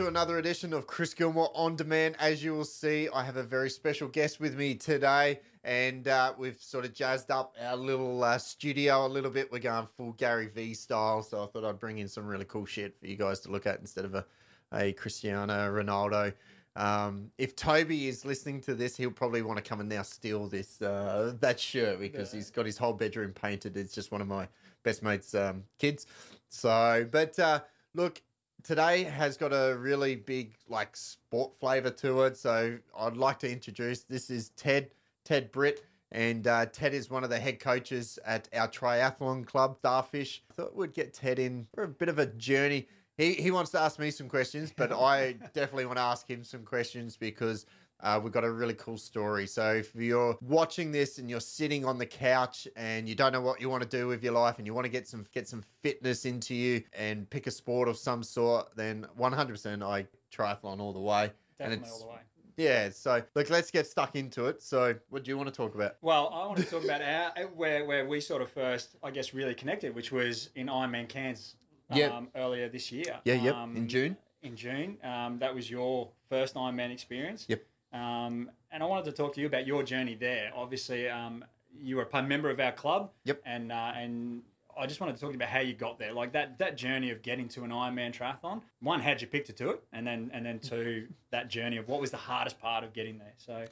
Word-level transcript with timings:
To 0.00 0.06
another 0.06 0.38
edition 0.38 0.72
of 0.72 0.86
Chris 0.86 1.12
Gilmore 1.12 1.50
on 1.54 1.76
Demand. 1.76 2.16
As 2.18 2.42
you 2.42 2.54
will 2.54 2.64
see, 2.64 3.10
I 3.14 3.22
have 3.22 3.36
a 3.36 3.42
very 3.42 3.68
special 3.68 4.08
guest 4.08 4.40
with 4.40 4.56
me 4.56 4.74
today, 4.74 5.40
and 5.62 6.08
uh, 6.08 6.32
we've 6.38 6.56
sort 6.58 6.86
of 6.86 6.94
jazzed 6.94 7.30
up 7.30 7.54
our 7.60 7.76
little 7.76 8.24
uh, 8.24 8.38
studio 8.38 9.04
a 9.04 9.08
little 9.08 9.30
bit. 9.30 9.52
We're 9.52 9.58
going 9.58 9.86
full 9.98 10.12
Gary 10.12 10.46
V 10.46 10.72
style, 10.72 11.22
so 11.22 11.44
I 11.44 11.46
thought 11.48 11.66
I'd 11.66 11.78
bring 11.78 11.98
in 11.98 12.08
some 12.08 12.26
really 12.26 12.46
cool 12.46 12.64
shit 12.64 12.98
for 12.98 13.08
you 13.08 13.16
guys 13.16 13.40
to 13.40 13.50
look 13.50 13.66
at 13.66 13.78
instead 13.78 14.06
of 14.06 14.14
a, 14.14 14.24
a 14.72 14.92
Cristiano 14.94 15.70
Ronaldo. 15.70 16.32
Um, 16.76 17.30
if 17.36 17.54
Toby 17.54 18.08
is 18.08 18.24
listening 18.24 18.62
to 18.62 18.74
this, 18.74 18.96
he'll 18.96 19.10
probably 19.10 19.42
want 19.42 19.58
to 19.58 19.62
come 19.62 19.80
and 19.80 19.88
now 19.90 20.00
steal 20.00 20.46
this 20.46 20.80
uh, 20.80 21.34
that 21.40 21.60
shirt 21.60 22.00
because 22.00 22.32
he's 22.32 22.50
got 22.50 22.64
his 22.64 22.78
whole 22.78 22.94
bedroom 22.94 23.34
painted. 23.34 23.76
It's 23.76 23.94
just 23.94 24.12
one 24.12 24.22
of 24.22 24.28
my 24.28 24.48
best 24.82 25.02
mates' 25.02 25.34
um, 25.34 25.64
kids. 25.78 26.06
So, 26.48 27.06
but 27.10 27.38
uh, 27.38 27.60
look, 27.94 28.22
today 28.62 29.04
has 29.04 29.36
got 29.36 29.52
a 29.52 29.76
really 29.76 30.16
big 30.16 30.54
like 30.68 30.96
sport 30.96 31.54
flavor 31.54 31.90
to 31.90 32.22
it. 32.22 32.36
So 32.36 32.78
I'd 32.96 33.16
like 33.16 33.38
to 33.40 33.50
introduce 33.50 34.02
this 34.02 34.30
is 34.30 34.50
Ted 34.50 34.90
Ted 35.24 35.52
Britt. 35.52 35.84
And 36.12 36.46
uh, 36.46 36.66
Ted 36.66 36.92
is 36.92 37.08
one 37.08 37.22
of 37.22 37.30
the 37.30 37.38
head 37.38 37.60
coaches 37.60 38.18
at 38.26 38.48
our 38.52 38.68
triathlon 38.68 39.46
club, 39.46 39.76
Starfish. 39.78 40.42
Thought 40.52 40.74
we'd 40.74 40.92
get 40.92 41.14
Ted 41.14 41.38
in 41.38 41.68
for 41.72 41.84
a 41.84 41.88
bit 41.88 42.08
of 42.08 42.18
a 42.18 42.26
journey. 42.26 42.88
He, 43.16 43.34
he 43.34 43.50
wants 43.50 43.70
to 43.72 43.80
ask 43.80 43.98
me 43.98 44.10
some 44.10 44.28
questions, 44.28 44.72
but 44.74 44.92
I 44.92 45.32
definitely 45.54 45.86
want 45.86 45.98
to 45.98 46.02
ask 46.02 46.28
him 46.28 46.42
some 46.42 46.64
questions 46.64 47.16
because 47.16 47.66
uh, 48.02 48.20
we've 48.22 48.32
got 48.32 48.44
a 48.44 48.50
really 48.50 48.74
cool 48.74 48.96
story. 48.96 49.46
So 49.46 49.74
if 49.74 49.94
you're 49.94 50.36
watching 50.40 50.90
this 50.92 51.18
and 51.18 51.28
you're 51.28 51.40
sitting 51.40 51.84
on 51.84 51.98
the 51.98 52.06
couch 52.06 52.66
and 52.76 53.08
you 53.08 53.14
don't 53.14 53.32
know 53.32 53.40
what 53.40 53.60
you 53.60 53.68
want 53.68 53.82
to 53.82 53.88
do 53.88 54.06
with 54.08 54.22
your 54.22 54.32
life 54.32 54.58
and 54.58 54.66
you 54.66 54.74
want 54.74 54.84
to 54.86 54.90
get 54.90 55.06
some 55.08 55.26
get 55.32 55.48
some 55.48 55.62
fitness 55.82 56.24
into 56.24 56.54
you 56.54 56.82
and 56.92 57.28
pick 57.30 57.46
a 57.46 57.50
sport 57.50 57.88
of 57.88 57.96
some 57.96 58.22
sort, 58.22 58.68
then 58.76 59.06
100% 59.18 59.82
I 59.82 60.06
triathlon 60.34 60.80
all 60.80 60.92
the 60.92 61.00
way. 61.00 61.30
and 61.58 61.72
it's 61.72 61.90
all 61.90 61.98
the 62.00 62.06
way. 62.08 62.20
yeah. 62.56 62.88
So 62.90 63.22
look, 63.34 63.50
let's 63.50 63.70
get 63.70 63.86
stuck 63.86 64.16
into 64.16 64.46
it. 64.46 64.62
So 64.62 64.94
what 65.10 65.24
do 65.24 65.30
you 65.30 65.36
want 65.36 65.48
to 65.48 65.54
talk 65.54 65.74
about? 65.74 65.96
Well, 66.00 66.30
I 66.32 66.46
want 66.46 66.58
to 66.58 66.64
talk 66.64 66.84
about 66.84 67.02
our 67.02 67.46
where 67.48 67.84
where 67.84 68.06
we 68.06 68.20
sort 68.20 68.42
of 68.42 68.50
first, 68.50 68.96
I 69.02 69.10
guess, 69.10 69.34
really 69.34 69.54
connected, 69.54 69.94
which 69.94 70.12
was 70.12 70.50
in 70.54 70.66
Ironman 70.68 71.08
Cairns 71.08 71.56
Yep. 71.92 72.12
um, 72.12 72.28
earlier 72.36 72.68
this 72.68 72.92
year. 72.92 73.18
Yeah, 73.24 73.34
yep, 73.34 73.54
Um, 73.56 73.76
in 73.76 73.88
June. 73.88 74.16
In 74.42 74.54
June, 74.54 74.96
um, 75.02 75.38
that 75.40 75.52
was 75.52 75.68
your 75.68 76.08
first 76.28 76.54
Ironman 76.54 76.92
experience. 76.92 77.46
Yep. 77.48 77.64
Um, 77.92 78.50
and 78.70 78.82
I 78.82 78.86
wanted 78.86 79.06
to 79.06 79.12
talk 79.12 79.34
to 79.34 79.40
you 79.40 79.46
about 79.46 79.66
your 79.66 79.82
journey 79.82 80.14
there. 80.14 80.52
Obviously, 80.54 81.08
um, 81.08 81.44
you 81.78 81.96
were 81.96 82.08
a 82.12 82.22
member 82.22 82.50
of 82.50 82.60
our 82.60 82.72
club. 82.72 83.10
Yep. 83.24 83.42
And 83.44 83.72
uh, 83.72 83.92
and 83.96 84.42
I 84.78 84.86
just 84.86 85.00
wanted 85.00 85.16
to 85.16 85.20
talk 85.20 85.30
to 85.30 85.32
you 85.34 85.38
about 85.38 85.48
how 85.48 85.60
you 85.60 85.74
got 85.74 85.98
there, 85.98 86.12
like 86.12 86.32
that 86.32 86.58
that 86.58 86.76
journey 86.76 87.10
of 87.10 87.22
getting 87.22 87.48
to 87.48 87.64
an 87.64 87.70
Ironman 87.70 88.12
triathlon. 88.12 88.62
One, 88.80 89.00
how'd 89.00 89.20
you 89.20 89.26
pick 89.26 89.44
to 89.46 89.52
do 89.52 89.70
it, 89.70 89.82
and 89.92 90.06
then 90.06 90.30
and 90.32 90.44
then 90.44 90.58
two, 90.58 91.08
that 91.30 91.48
journey 91.48 91.76
of 91.76 91.88
what 91.88 92.00
was 92.00 92.10
the 92.10 92.16
hardest 92.16 92.58
part 92.58 92.84
of 92.84 92.92
getting 92.92 93.18
there. 93.18 93.34
So, 93.36 93.64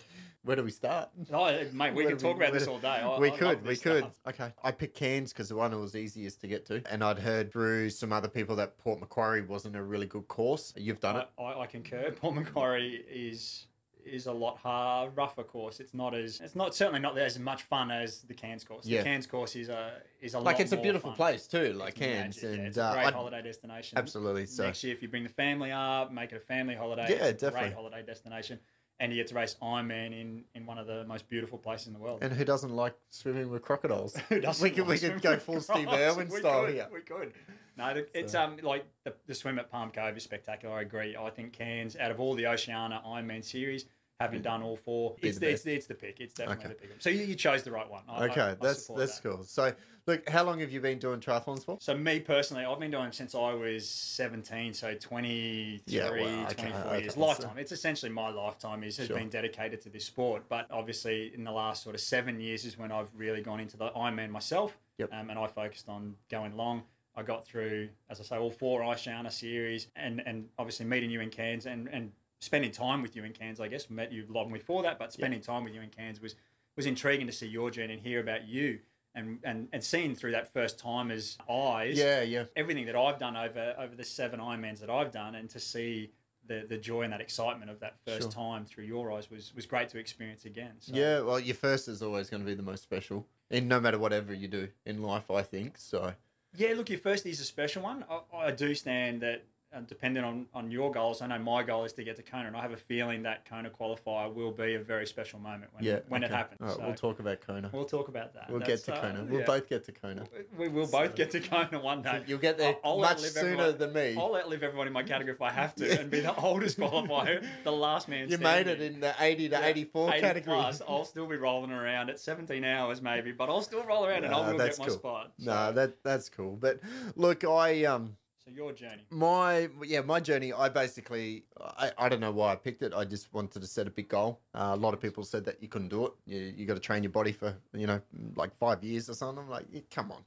Where 0.42 0.56
do 0.56 0.62
we 0.62 0.70
start? 0.70 1.08
oh, 1.32 1.64
mate, 1.72 1.94
we 1.94 2.06
do 2.06 2.16
talk 2.16 2.36
about 2.36 2.52
this 2.52 2.66
all 2.66 2.78
day. 2.78 2.88
I, 3.02 3.18
we 3.18 3.30
I 3.30 3.36
could, 3.36 3.64
we 3.64 3.76
could. 3.76 3.98
stuff. 4.04 4.20
Okay. 4.28 4.52
I 4.62 4.70
picked 4.70 4.96
Cairns 4.96 5.32
because 5.32 5.48
the 5.48 5.56
one 5.56 5.70
that 5.70 5.78
was 5.78 5.96
easiest 5.96 6.40
to 6.42 6.48
get 6.48 6.66
to, 6.66 6.82
and 6.90 7.02
I'd 7.02 7.18
heard 7.18 7.52
through 7.52 7.90
some 7.90 8.12
other 8.12 8.28
people 8.28 8.56
that 8.56 8.76
Port 8.78 9.00
Macquarie 9.00 9.42
wasn't 9.42 9.76
a 9.76 9.82
really 9.82 10.06
good 10.06 10.28
course. 10.28 10.74
You've 10.76 11.00
done 11.00 11.16
it. 11.16 11.28
I, 11.38 11.42
I, 11.42 11.60
I 11.62 11.66
concur. 11.66 12.10
Port 12.10 12.34
Macquarie 12.34 13.04
is 13.08 13.67
is 14.08 14.26
a 14.26 14.32
lot 14.32 14.58
hard, 14.58 15.16
rougher 15.16 15.42
course. 15.44 15.80
It's 15.80 15.94
not 15.94 16.14
as 16.14 16.40
it's 16.40 16.56
not 16.56 16.74
certainly 16.74 17.00
not 17.00 17.16
as 17.18 17.38
much 17.38 17.62
fun 17.62 17.90
as 17.90 18.22
the 18.22 18.34
Cairns 18.34 18.64
course. 18.64 18.86
Yeah. 18.86 18.98
The 18.98 19.04
Cairns 19.04 19.26
course 19.26 19.54
is 19.56 19.68
a 19.68 19.92
is 20.20 20.34
a 20.34 20.40
Like 20.40 20.60
it's 20.60 20.72
a 20.72 20.76
beautiful 20.76 21.10
fun. 21.10 21.16
place 21.16 21.46
too, 21.46 21.72
like 21.74 21.90
It's 21.90 21.98
Cairns, 21.98 22.42
magic, 22.42 22.58
yeah. 22.58 22.66
it's 22.66 22.76
a 22.76 22.82
uh, 22.84 22.92
great 22.94 23.06
I'd- 23.06 23.16
holiday 23.16 23.42
destination. 23.42 23.98
absolutely. 23.98 24.46
So 24.46 24.64
Next 24.64 24.82
year, 24.84 24.92
if 24.92 25.02
you 25.02 25.08
bring 25.08 25.22
the 25.22 25.28
family 25.28 25.70
up, 25.72 26.12
make 26.12 26.32
it 26.32 26.36
a 26.36 26.40
family 26.40 26.74
holiday. 26.74 27.06
Yeah, 27.10 27.26
it's 27.26 27.42
a 27.42 27.46
definitely. 27.46 27.68
Great 27.70 27.74
holiday 27.76 28.02
destination, 28.02 28.58
and 29.00 29.12
you 29.12 29.18
get 29.18 29.28
to 29.28 29.34
race 29.34 29.56
Ironman 29.62 30.18
in 30.20 30.44
in 30.54 30.66
one 30.66 30.78
of 30.78 30.86
the 30.86 31.04
most 31.04 31.28
beautiful 31.28 31.58
places 31.58 31.86
in 31.88 31.92
the 31.92 31.98
world. 32.00 32.18
and 32.22 32.32
who 32.32 32.44
doesn't 32.44 32.74
like 32.74 32.94
swimming 33.10 33.50
with 33.50 33.62
crocodiles? 33.62 34.16
Who 34.28 34.40
doesn't 34.40 34.62
we 34.62 34.70
could 34.70 34.86
like 34.88 35.00
we 35.02 35.08
could 35.08 35.22
go 35.22 35.38
full 35.38 35.60
Steve? 35.60 35.88
Irwin 35.88 36.30
style 36.40 36.64
could, 36.66 36.74
here. 36.74 36.88
We 36.92 37.00
could. 37.00 37.32
No, 37.76 37.94
the- 37.94 38.08
it's 38.18 38.34
um 38.34 38.56
like 38.62 38.84
the, 39.04 39.14
the 39.28 39.34
swim 39.36 39.56
at 39.60 39.70
Palm 39.70 39.92
Cove 39.92 40.16
is 40.16 40.24
spectacular. 40.24 40.74
I 40.74 40.80
agree. 40.80 41.14
I 41.16 41.30
think 41.30 41.52
Cairns, 41.52 41.94
out 41.96 42.10
of 42.10 42.18
all 42.18 42.34
the 42.34 42.48
Oceania 42.48 43.00
Ironman 43.06 43.44
series, 43.44 43.84
having 44.20 44.42
done 44.42 44.62
all 44.62 44.76
four, 44.76 45.14
it's 45.22 45.38
the 45.38 45.50
it's, 45.50 45.62
the, 45.62 45.72
it's 45.74 45.86
the 45.86 45.94
pick. 45.94 46.20
It's 46.20 46.34
definitely 46.34 46.64
Okay. 46.66 46.74
the 46.74 46.88
pick. 46.88 46.96
So 46.98 47.08
you, 47.10 47.24
you 47.24 47.34
chose 47.36 47.62
the 47.62 47.70
right 47.70 47.88
one. 47.88 48.02
I- 48.08 48.24
I- 48.24 48.28
Okay, 48.28 48.40
I 48.40 48.54
that's 48.54 48.86
that's 48.88 49.20
that. 49.20 49.28
cool. 49.30 49.44
So 49.44 49.72
look, 50.06 50.28
how 50.28 50.42
long 50.44 50.58
have 50.58 50.72
you 50.72 50.80
been 50.80 50.98
doing 50.98 51.20
triathlons 51.20 51.64
for? 51.64 51.78
So 51.80 51.96
me 51.96 52.18
personally, 52.18 52.64
I've 52.64 52.80
been 52.80 52.90
doing 52.90 53.12
since 53.12 53.34
I 53.34 53.52
was 53.54 53.88
17, 53.88 54.74
so 54.74 54.94
23, 54.94 55.80
Yeah, 55.86 56.10
well, 56.10 56.44
okay, 56.46 56.54
24 56.54 56.80
okay, 56.80 57.00
years. 57.02 57.14
so- 57.14 57.20
Lifetime. 57.20 57.58
It's 57.58 57.72
essentially 57.72 58.10
my 58.10 58.30
lifetime 58.30 58.82
is, 58.82 58.96
has 58.96 59.06
Sure. 59.06 59.16
been 59.18 59.28
dedicated 59.28 59.80
to 59.82 59.88
this 59.90 60.04
sport. 60.04 60.42
But 60.48 60.66
obviously 60.70 61.32
in 61.34 61.44
the 61.44 61.52
last 61.52 61.82
sort 61.84 61.94
of 61.94 62.00
seven 62.00 62.40
years 62.40 62.64
is 62.64 62.76
when 62.76 62.90
I've 62.90 63.08
really 63.14 63.40
gone 63.40 63.60
into 63.60 63.76
the 63.76 63.90
Ironman 63.90 64.30
myself. 64.30 64.76
Yep. 64.98 65.12
Um, 65.12 65.30
and 65.30 65.38
I 65.38 65.46
focused 65.46 65.88
on 65.88 66.16
going 66.28 66.56
long. 66.56 66.82
I 67.14 67.22
got 67.22 67.44
through, 67.44 67.88
as 68.10 68.20
I 68.20 68.22
say, 68.24 68.36
all 68.36 68.50
four 68.50 68.82
Oceania 68.84 69.30
series 69.30 69.88
and, 69.96 70.22
and 70.26 70.48
obviously 70.58 70.86
meeting 70.86 71.10
you 71.10 71.20
in 71.20 71.30
Cairns 71.30 71.66
and, 71.66 71.88
and 71.88 72.12
spending 72.40 72.70
time 72.70 73.02
with 73.02 73.16
you 73.16 73.24
in 73.24 73.32
Cairns, 73.32 73.60
I 73.60 73.68
guess. 73.68 73.90
Met 73.90 74.12
you 74.12 74.24
long 74.28 74.52
before 74.52 74.82
that, 74.82 74.98
but 74.98 75.12
spending 75.12 75.40
time 75.40 75.64
with 75.64 75.74
you 75.74 75.80
in 75.80 75.88
Cairns 75.90 76.20
was, 76.20 76.34
was 76.76 76.86
intriguing 76.86 77.26
to 77.26 77.32
see 77.32 77.46
your 77.48 77.70
journey 77.70 77.94
and 77.94 78.02
hear 78.02 78.20
about 78.20 78.46
you. 78.48 78.80
And, 79.14 79.38
and, 79.42 79.68
and 79.72 79.82
seeing 79.82 80.14
through 80.14 80.32
that 80.32 80.52
first 80.52 80.78
timer's 80.78 81.38
eyes 81.50 81.98
Yeah, 81.98 82.22
yeah. 82.22 82.44
everything 82.54 82.86
that 82.86 82.94
I've 82.94 83.18
done 83.18 83.36
over 83.36 83.74
over 83.78 83.96
the 83.96 84.04
seven 84.04 84.38
Ironmans 84.38 84.78
that 84.80 84.90
I've 84.90 85.10
done, 85.10 85.34
and 85.34 85.50
to 85.50 85.58
see 85.58 86.10
the 86.46 86.64
the 86.68 86.76
joy 86.76 87.02
and 87.02 87.12
that 87.12 87.20
excitement 87.20 87.68
of 87.70 87.80
that 87.80 87.96
first 88.06 88.22
Sure. 88.22 88.30
time 88.30 88.64
through 88.64 88.84
your 88.84 89.10
eyes 89.10 89.28
was 89.28 89.52
was 89.56 89.66
great 89.66 89.88
to 89.88 89.98
experience 89.98 90.44
again. 90.44 90.72
So, 90.78 90.92
Yeah, 90.94 91.20
well, 91.22 91.40
your 91.40 91.56
first 91.56 91.88
is 91.88 92.00
always 92.00 92.30
going 92.30 92.42
to 92.44 92.46
be 92.46 92.54
the 92.54 92.62
most 92.62 92.82
special, 92.84 93.26
in 93.50 93.66
no 93.66 93.80
matter 93.80 93.98
whatever 93.98 94.32
you 94.32 94.46
do 94.46 94.68
in 94.86 95.02
life. 95.02 95.30
I 95.32 95.42
think 95.42 95.78
so. 95.78 96.12
yeah. 96.54 96.74
Look, 96.74 96.88
your 96.90 97.00
first 97.00 97.26
is 97.26 97.40
a 97.40 97.44
special 97.44 97.82
one. 97.82 98.04
I, 98.08 98.20
I 98.36 98.50
do 98.52 98.72
stand 98.74 99.22
that. 99.22 99.42
Uh, 99.70 99.80
depending 99.86 100.24
on, 100.24 100.46
on 100.54 100.70
your 100.70 100.90
goals, 100.90 101.20
I 101.20 101.26
know 101.26 101.38
my 101.38 101.62
goal 101.62 101.84
is 101.84 101.92
to 101.94 102.02
get 102.02 102.16
to 102.16 102.22
Kona, 102.22 102.46
and 102.46 102.56
I 102.56 102.62
have 102.62 102.72
a 102.72 102.76
feeling 102.78 103.22
that 103.24 103.44
Kona 103.46 103.68
qualifier 103.68 104.32
will 104.32 104.50
be 104.50 104.76
a 104.76 104.78
very 104.78 105.06
special 105.06 105.38
moment 105.40 105.70
when, 105.74 105.84
Yeah, 105.84 105.98
when 106.08 106.22
it 106.22 106.30
happens. 106.30 106.60
All 106.62 106.68
right, 106.68 106.76
so 106.78 106.82
we'll 106.86 106.94
talk 106.94 107.20
about 107.20 107.42
Kona. 107.42 107.68
we'll 107.70 107.84
talk 107.84 108.08
about 108.08 108.32
that. 108.32 108.48
We'll 108.48 108.60
That's, 108.60 108.82
get 108.86 108.94
to 108.94 108.94
uh, 108.94 109.00
Kona. 109.02 109.24
We'll 109.28 109.40
yeah. 109.40 109.46
both 109.46 109.68
get 109.68 109.84
to 109.84 109.92
Kona. 109.92 110.24
We 110.56 110.68
will 110.68 110.86
both 110.86 111.14
get 111.14 111.30
to 111.32 111.40
Kona 111.40 111.80
one 111.80 112.00
day. 112.00 112.22
You'll 112.26 112.38
get 112.38 112.56
there 112.56 112.76
I'll 112.82 112.98
much 112.98 113.16
outlive 113.18 113.30
sooner 113.32 113.48
everyone. 113.64 113.78
than 113.78 113.92
me. 113.92 114.16
I'll 114.18 114.34
outlive 114.36 114.62
everyone 114.62 114.86
in 114.86 114.92
my 114.94 115.02
category 115.02 115.34
if 115.34 115.42
I 115.42 115.50
have 115.50 115.74
to 115.74 115.86
Yeah. 115.88 116.00
and 116.00 116.10
be 116.10 116.20
the 116.20 116.34
oldest 116.34 116.78
qualifier, 116.78 117.46
the 117.62 117.70
last 117.70 118.08
man 118.08 118.26
standing 118.26 118.38
You 118.38 118.42
made 118.42 118.68
it 118.68 118.80
in 118.80 119.00
the 119.00 119.14
80 119.20 119.50
to 119.50 119.54
Yeah, 119.56 119.66
84 119.66 120.10
80 120.14 120.20
category. 120.22 120.56
Plus, 120.60 120.80
I'll 120.88 121.04
still 121.04 121.26
be 121.26 121.36
rolling 121.36 121.72
around 121.72 122.08
at 122.08 122.18
17 122.18 122.64
hours 122.64 123.02
maybe, 123.02 123.32
but 123.32 123.50
I'll 123.50 123.60
still 123.60 123.84
roll 123.84 124.06
around 124.06 124.24
and 124.24 124.32
Nah, 124.32 124.40
I 124.44 124.50
will 124.52 124.56
that's 124.56 124.78
get 124.78 124.86
my 124.86 124.88
cool. 124.88 124.96
spot. 124.98 125.32
So- 125.38 125.72
that 125.74 126.02
that's 126.02 126.30
cool. 126.30 126.56
But 126.56 126.80
look, 127.16 127.44
I 127.44 127.84
um 127.84 128.16
so 128.48 128.54
your 128.56 128.72
journey. 128.72 129.06
my 129.10 129.68
yeah 129.84 130.00
my 130.00 130.20
journey. 130.20 130.52
I 130.52 130.68
basically 130.68 131.44
I, 131.60 131.92
I 131.98 132.08
don't 132.08 132.20
know 132.20 132.30
why 132.32 132.52
I 132.52 132.56
picked 132.56 132.82
it. 132.82 132.92
I 132.94 133.04
just 133.04 133.32
wanted 133.32 133.60
to 133.60 133.66
set 133.68 133.86
a 133.86 133.90
big 133.90 134.08
goal. 134.08 134.40
Uh, 134.54 134.70
a 134.74 134.76
lot 134.76 134.94
of 134.94 135.00
people 135.00 135.24
said 135.24 135.44
that 135.44 135.62
you 135.62 135.68
couldn't 135.68 135.88
do 135.88 136.06
it. 136.06 136.12
You 136.26 136.38
you 136.56 136.66
got 136.66 136.74
to 136.74 136.80
train 136.80 137.02
your 137.02 137.12
body 137.12 137.32
for 137.32 137.54
you 137.72 137.86
know 137.86 138.00
like 138.36 138.56
five 138.58 138.82
years 138.82 139.08
or 139.08 139.14
something. 139.14 139.44
I'm 139.44 139.50
like, 139.50 139.66
yeah, 139.70 139.82
come 139.90 140.10
on. 140.12 140.22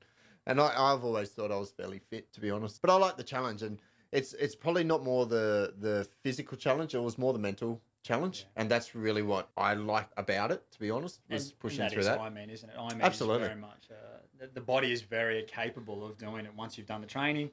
And 0.47 0.59
I, 0.59 0.73
I've 0.75 1.03
always 1.03 1.29
thought 1.29 1.51
I 1.51 1.57
was 1.57 1.69
fairly 1.71 1.99
fit, 1.99 2.33
to 2.33 2.41
be 2.41 2.49
honest. 2.49 2.81
But 2.81 2.89
I 2.89 2.95
like 2.95 3.15
the 3.15 3.23
challenge, 3.23 3.61
and 3.61 3.79
it's 4.11 4.33
it's 4.33 4.55
probably 4.55 4.83
not 4.83 5.03
more 5.03 5.25
the 5.25 5.73
the 5.79 6.07
physical 6.23 6.57
challenge. 6.57 6.95
It 6.95 6.99
was 6.99 7.17
more 7.17 7.33
the 7.33 7.39
mental 7.39 7.79
challenge, 8.03 8.47
Yeah. 8.55 8.61
and 8.61 8.71
that's 8.71 8.95
really 8.95 9.21
what 9.21 9.49
I 9.55 9.75
like 9.75 10.09
about 10.17 10.51
it. 10.51 10.63
To 10.71 10.79
be 10.79 10.89
honest, 10.89 11.19
was 11.29 11.49
And- 11.49 11.59
pushing 11.59 11.81
and 11.81 11.91
that 11.91 11.93
through 11.93 12.03
that. 12.05 12.19
Ironman, 12.19 12.49
isn't 12.51 12.69
it? 12.69 12.75
I 12.77 12.89
mean, 12.93 13.01
Absolutely. 13.01 13.47
very 13.49 13.59
much. 13.59 13.89
Uh, 13.91 14.17
the, 14.39 14.47
the 14.47 14.61
body 14.61 14.91
is 14.91 15.03
very 15.03 15.43
capable 15.43 16.03
of 16.03 16.17
doing 16.17 16.45
it 16.47 16.55
once 16.55 16.75
you've 16.75 16.87
done 16.87 17.01
the 17.01 17.07
training. 17.07 17.51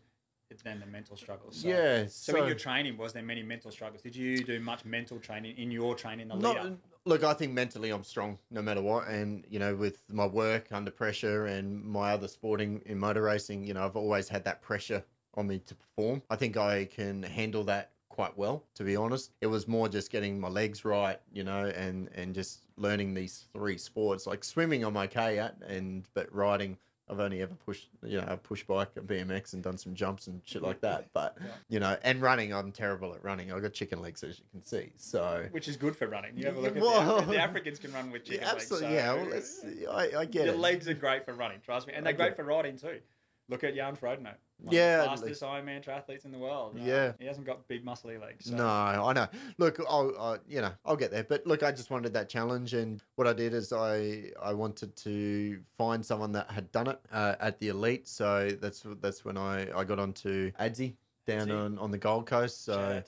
Then 0.65 0.81
the 0.81 0.87
mental 0.87 1.17
struggles. 1.17 1.59
So, 1.59 1.69
yeah. 1.69 2.07
So, 2.09 2.37
in 2.37 2.47
your 2.47 2.57
training, 2.57 2.97
was 2.97 3.13
there 3.13 3.23
many 3.23 3.43
mental 3.43 3.71
struggles? 3.71 4.03
Did 4.03 4.17
you 4.17 4.43
do 4.43 4.59
much 4.61 4.85
mental 4.85 5.19
training 5.19 5.57
in 5.57 5.71
your 5.71 5.95
training? 5.95 6.29
The 6.29 6.37
Not, 6.37 6.73
look, 7.05 7.23
I 7.23 7.35
think 7.35 7.53
mentally 7.53 7.91
I'm 7.91 8.03
strong 8.03 8.39
no 8.51 8.63
matter 8.63 8.81
what. 8.81 9.09
And, 9.09 9.45
you 9.49 9.59
know, 9.59 9.77
with 9.77 10.01
my 10.11 10.27
work 10.27 10.69
under 10.73 10.91
pressure 10.91 11.47
and 11.47 11.85
my 11.85 12.13
other 12.13 12.29
sporting 12.29 12.83
in 12.87 12.99
motor 12.99 13.23
racing, 13.23 13.65
you 13.65 13.75
know, 13.75 13.85
I've 13.85 13.97
always 13.97 14.29
had 14.29 14.45
that 14.45 14.63
pressure 14.63 15.05
on 15.35 15.47
me 15.47 15.59
to 15.61 15.75
perform. 15.75 16.23
I 16.31 16.37
think 16.37 16.57
I 16.57 16.87
can 16.87 17.23
handle 17.23 17.63
that 17.65 17.93
quite 18.09 18.37
well, 18.37 18.65
to 18.75 18.85
be 18.85 18.97
honest. 18.97 19.31
It 19.41 19.47
was 19.47 19.69
more 19.69 19.89
just 19.89 20.11
getting 20.11 20.41
my 20.41 20.49
legs 20.49 20.85
right, 20.85 21.21
you 21.33 21.45
know, 21.45 21.67
and, 21.67 22.09
and 22.15 22.35
just 22.35 22.63
learning 22.77 23.15
these 23.15 23.47
three 23.53 23.79
sports. 23.79 24.27
Like 24.27 24.43
swimming, 24.45 24.83
I'm 24.83 24.97
okay 24.97 25.39
at, 25.39 25.57
and 25.67 26.05
but 26.15 26.35
riding, 26.35 26.79
I've 27.11 27.21
only 27.21 27.41
ever 27.43 27.55
pushed, 27.55 27.89
you 28.03 28.19
know, 28.19 28.27
a 28.29 28.37
push 28.37 28.63
bike, 28.65 28.89
a 28.97 29.01
BMX, 29.01 29.55
and 29.55 29.63
done 29.63 29.79
some 29.79 29.95
jumps 29.95 30.27
and 30.27 30.41
shit 30.45 30.63
like 30.63 30.81
that. 30.83 31.07
But 31.13 31.37
Yeah. 31.41 31.47
you 31.69 31.81
know, 31.81 31.97
and 32.03 32.21
running, 32.21 32.53
I'm 32.53 32.71
terrible 32.73 33.15
at 33.15 33.23
running. 33.25 33.53
I've 33.53 33.63
got 33.63 33.73
chicken 33.73 34.01
legs, 34.03 34.23
as 34.23 34.39
you 34.39 34.45
can 34.53 34.65
see. 34.65 34.93
So 34.97 35.47
Which 35.51 35.69
is 35.69 35.77
good 35.77 35.97
for 35.97 36.07
running. 36.07 36.37
You 36.37 36.47
have 36.47 36.55
a 36.57 36.61
Yeah, 36.61 36.63
look 36.67 36.77
at 36.77 36.83
well- 36.83 37.21
the, 37.23 37.27
the 37.33 37.39
Africans 37.41 37.79
can 37.79 37.93
run 37.93 38.11
with 38.11 38.25
chicken 38.27 38.43
yeah, 38.43 38.53
absolutely, 38.53 38.89
legs. 38.97 38.97
yeah. 38.97 39.13
so- 39.15 39.27
Well, 39.87 40.03
it's, 40.03 40.15
I, 40.17 40.21
I 40.21 40.25
get 40.27 40.45
Your 40.47 40.55
it. 40.55 40.59
legs 40.61 40.89
are 40.89 40.95
great 40.95 41.25
for 41.25 41.33
running, 41.35 41.61
trust 41.61 41.87
me, 41.87 41.95
and 41.95 42.05
they're 42.05 42.13
great 42.13 42.37
for 42.37 42.45
riding 42.45 42.77
too. 42.77 43.01
Look 43.49 43.65
at 43.65 43.75
Jan 43.75 43.97
Frodeno. 43.97 44.35
One 44.61 44.75
Yeah, 44.75 45.05
of 45.05 45.21
the 45.21 45.29
fastest 45.29 45.43
Ironman 45.43 45.85
triathletes 45.85 46.25
in 46.25 46.33
the 46.33 46.39
world. 46.39 46.77
Yeah. 46.77 47.13
he 47.21 47.27
hasn't 47.27 47.47
got 47.47 47.67
big 47.69 47.85
muscly 47.85 48.21
legs. 48.21 48.47
So. 48.47 48.57
No, 48.57 48.67
I 48.67 49.13
know. 49.13 49.29
Look, 49.59 49.81
I'll, 49.89 50.39
you 50.49 50.61
know, 50.61 50.73
I'll 50.85 50.97
get 50.97 51.13
there. 51.13 51.23
But 51.23 51.47
look, 51.47 51.63
I 51.63 51.71
just 51.71 51.91
wanted 51.91 52.13
that 52.15 52.29
challenge, 52.29 52.75
and 52.75 53.01
what 53.15 53.29
I 53.29 53.33
did 53.33 53.55
is 53.55 53.73
I, 53.73 54.33
I 54.43 54.53
wanted 54.53 54.97
to 54.97 55.61
find 55.77 56.05
someone 56.05 56.33
that 56.33 56.51
had 56.51 56.73
done 56.73 56.89
it 56.89 56.99
uh, 57.13 57.37
at 57.41 57.61
the 57.61 57.69
elite. 57.69 58.09
So 58.09 58.51
that's 58.61 58.85
that's 59.01 59.25
when 59.25 59.37
I, 59.37 59.71
I 59.79 59.85
got 59.85 59.99
onto 60.01 60.51
Adzi 60.53 60.95
down 61.29 61.51
on, 61.51 61.79
on 61.79 61.91
the 61.91 61.99
Gold 61.99 62.27
Coast. 62.27 62.65
So, 62.65 63.03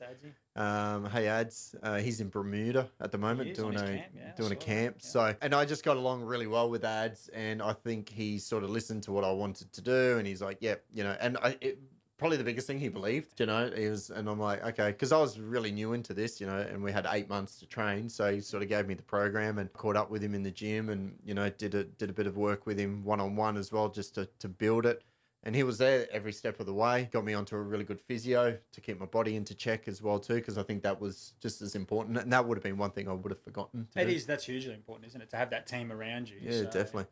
um, 0.56 1.08
hey 1.10 1.26
Ads, 1.26 1.74
uh, 1.82 1.98
he's 1.98 2.20
in 2.20 2.28
Bermuda 2.28 2.88
at 3.00 3.10
the 3.12 3.18
moment 3.18 3.54
doing 3.54 3.76
a 3.76 3.80
camp, 3.80 4.02
yeah, 4.14 4.32
doing 4.36 4.52
a 4.52 4.54
that, 4.54 4.60
camp. 4.60 4.96
yeah. 5.00 5.08
So, 5.08 5.34
and 5.40 5.54
I 5.54 5.64
just 5.64 5.84
got 5.84 5.96
along 5.96 6.22
really 6.22 6.46
well 6.46 6.68
with 6.70 6.84
Ads, 6.84 7.28
and 7.34 7.62
I 7.62 7.72
think 7.72 8.08
he 8.08 8.38
sort 8.38 8.64
of 8.64 8.70
listened 8.70 9.02
to 9.04 9.12
what 9.12 9.24
I 9.24 9.32
wanted 9.32 9.72
to 9.72 9.80
do, 9.80 10.18
and 10.18 10.26
he's 10.26 10.42
like, 10.42 10.58
yep, 10.60 10.84
you 10.92 11.02
know, 11.04 11.16
and 11.20 11.36
I. 11.38 11.56
It, 11.60 11.78
Probably 12.20 12.36
the 12.36 12.44
biggest 12.44 12.66
thing 12.66 12.78
he 12.78 12.90
believed, 12.90 13.40
you 13.40 13.46
know, 13.46 13.70
he 13.74 13.88
was, 13.88 14.10
and 14.10 14.28
I'm 14.28 14.38
like, 14.38 14.62
okay, 14.62 14.88
because 14.90 15.10
I 15.10 15.16
was 15.16 15.40
really 15.40 15.72
new 15.72 15.94
into 15.94 16.12
this, 16.12 16.38
you 16.38 16.46
know, 16.46 16.58
and 16.58 16.82
we 16.82 16.92
had 16.92 17.06
eight 17.12 17.30
months 17.30 17.56
to 17.60 17.66
train, 17.66 18.10
so 18.10 18.30
he 18.30 18.42
sort 18.42 18.62
of 18.62 18.68
gave 18.68 18.86
me 18.86 18.92
the 18.92 19.02
program 19.02 19.56
and 19.56 19.72
caught 19.72 19.96
up 19.96 20.10
with 20.10 20.22
him 20.22 20.34
in 20.34 20.42
the 20.42 20.50
gym, 20.50 20.90
and 20.90 21.18
you 21.24 21.32
know, 21.32 21.48
did 21.48 21.74
a 21.74 21.84
did 21.84 22.10
a 22.10 22.12
bit 22.12 22.26
of 22.26 22.36
work 22.36 22.66
with 22.66 22.78
him 22.78 23.02
one 23.04 23.20
on 23.20 23.36
one 23.36 23.56
as 23.56 23.72
well, 23.72 23.88
just 23.88 24.14
to 24.16 24.28
to 24.38 24.48
build 24.48 24.84
it. 24.84 25.02
And 25.42 25.56
he 25.56 25.62
was 25.62 25.78
there 25.78 26.06
every 26.12 26.32
step 26.32 26.60
of 26.60 26.66
the 26.66 26.74
way. 26.74 27.08
Got 27.12 27.24
me 27.24 27.32
onto 27.32 27.56
a 27.56 27.62
really 27.62 27.84
good 27.84 28.00
physio 28.00 28.58
to 28.72 28.80
keep 28.80 29.00
my 29.00 29.06
body 29.06 29.36
into 29.36 29.54
check 29.54 29.88
as 29.88 30.02
well 30.02 30.18
too, 30.18 30.34
because 30.34 30.58
I 30.58 30.62
think 30.62 30.82
that 30.82 31.00
was 31.00 31.32
just 31.40 31.62
as 31.62 31.74
important. 31.74 32.18
And 32.18 32.32
that 32.32 32.46
would 32.46 32.58
have 32.58 32.62
been 32.62 32.76
one 32.76 32.90
thing 32.90 33.08
I 33.08 33.12
would 33.12 33.32
have 33.32 33.42
forgotten. 33.42 33.88
It 33.96 34.04
do. 34.04 34.10
is. 34.10 34.26
That's 34.26 34.44
hugely 34.44 34.74
important, 34.74 35.06
isn't 35.08 35.20
it? 35.20 35.30
To 35.30 35.36
have 35.36 35.50
that 35.50 35.66
team 35.66 35.90
around 35.90 36.28
you. 36.28 36.36
Yeah, 36.42 36.52
so- 36.52 36.64
definitely. 36.64 37.06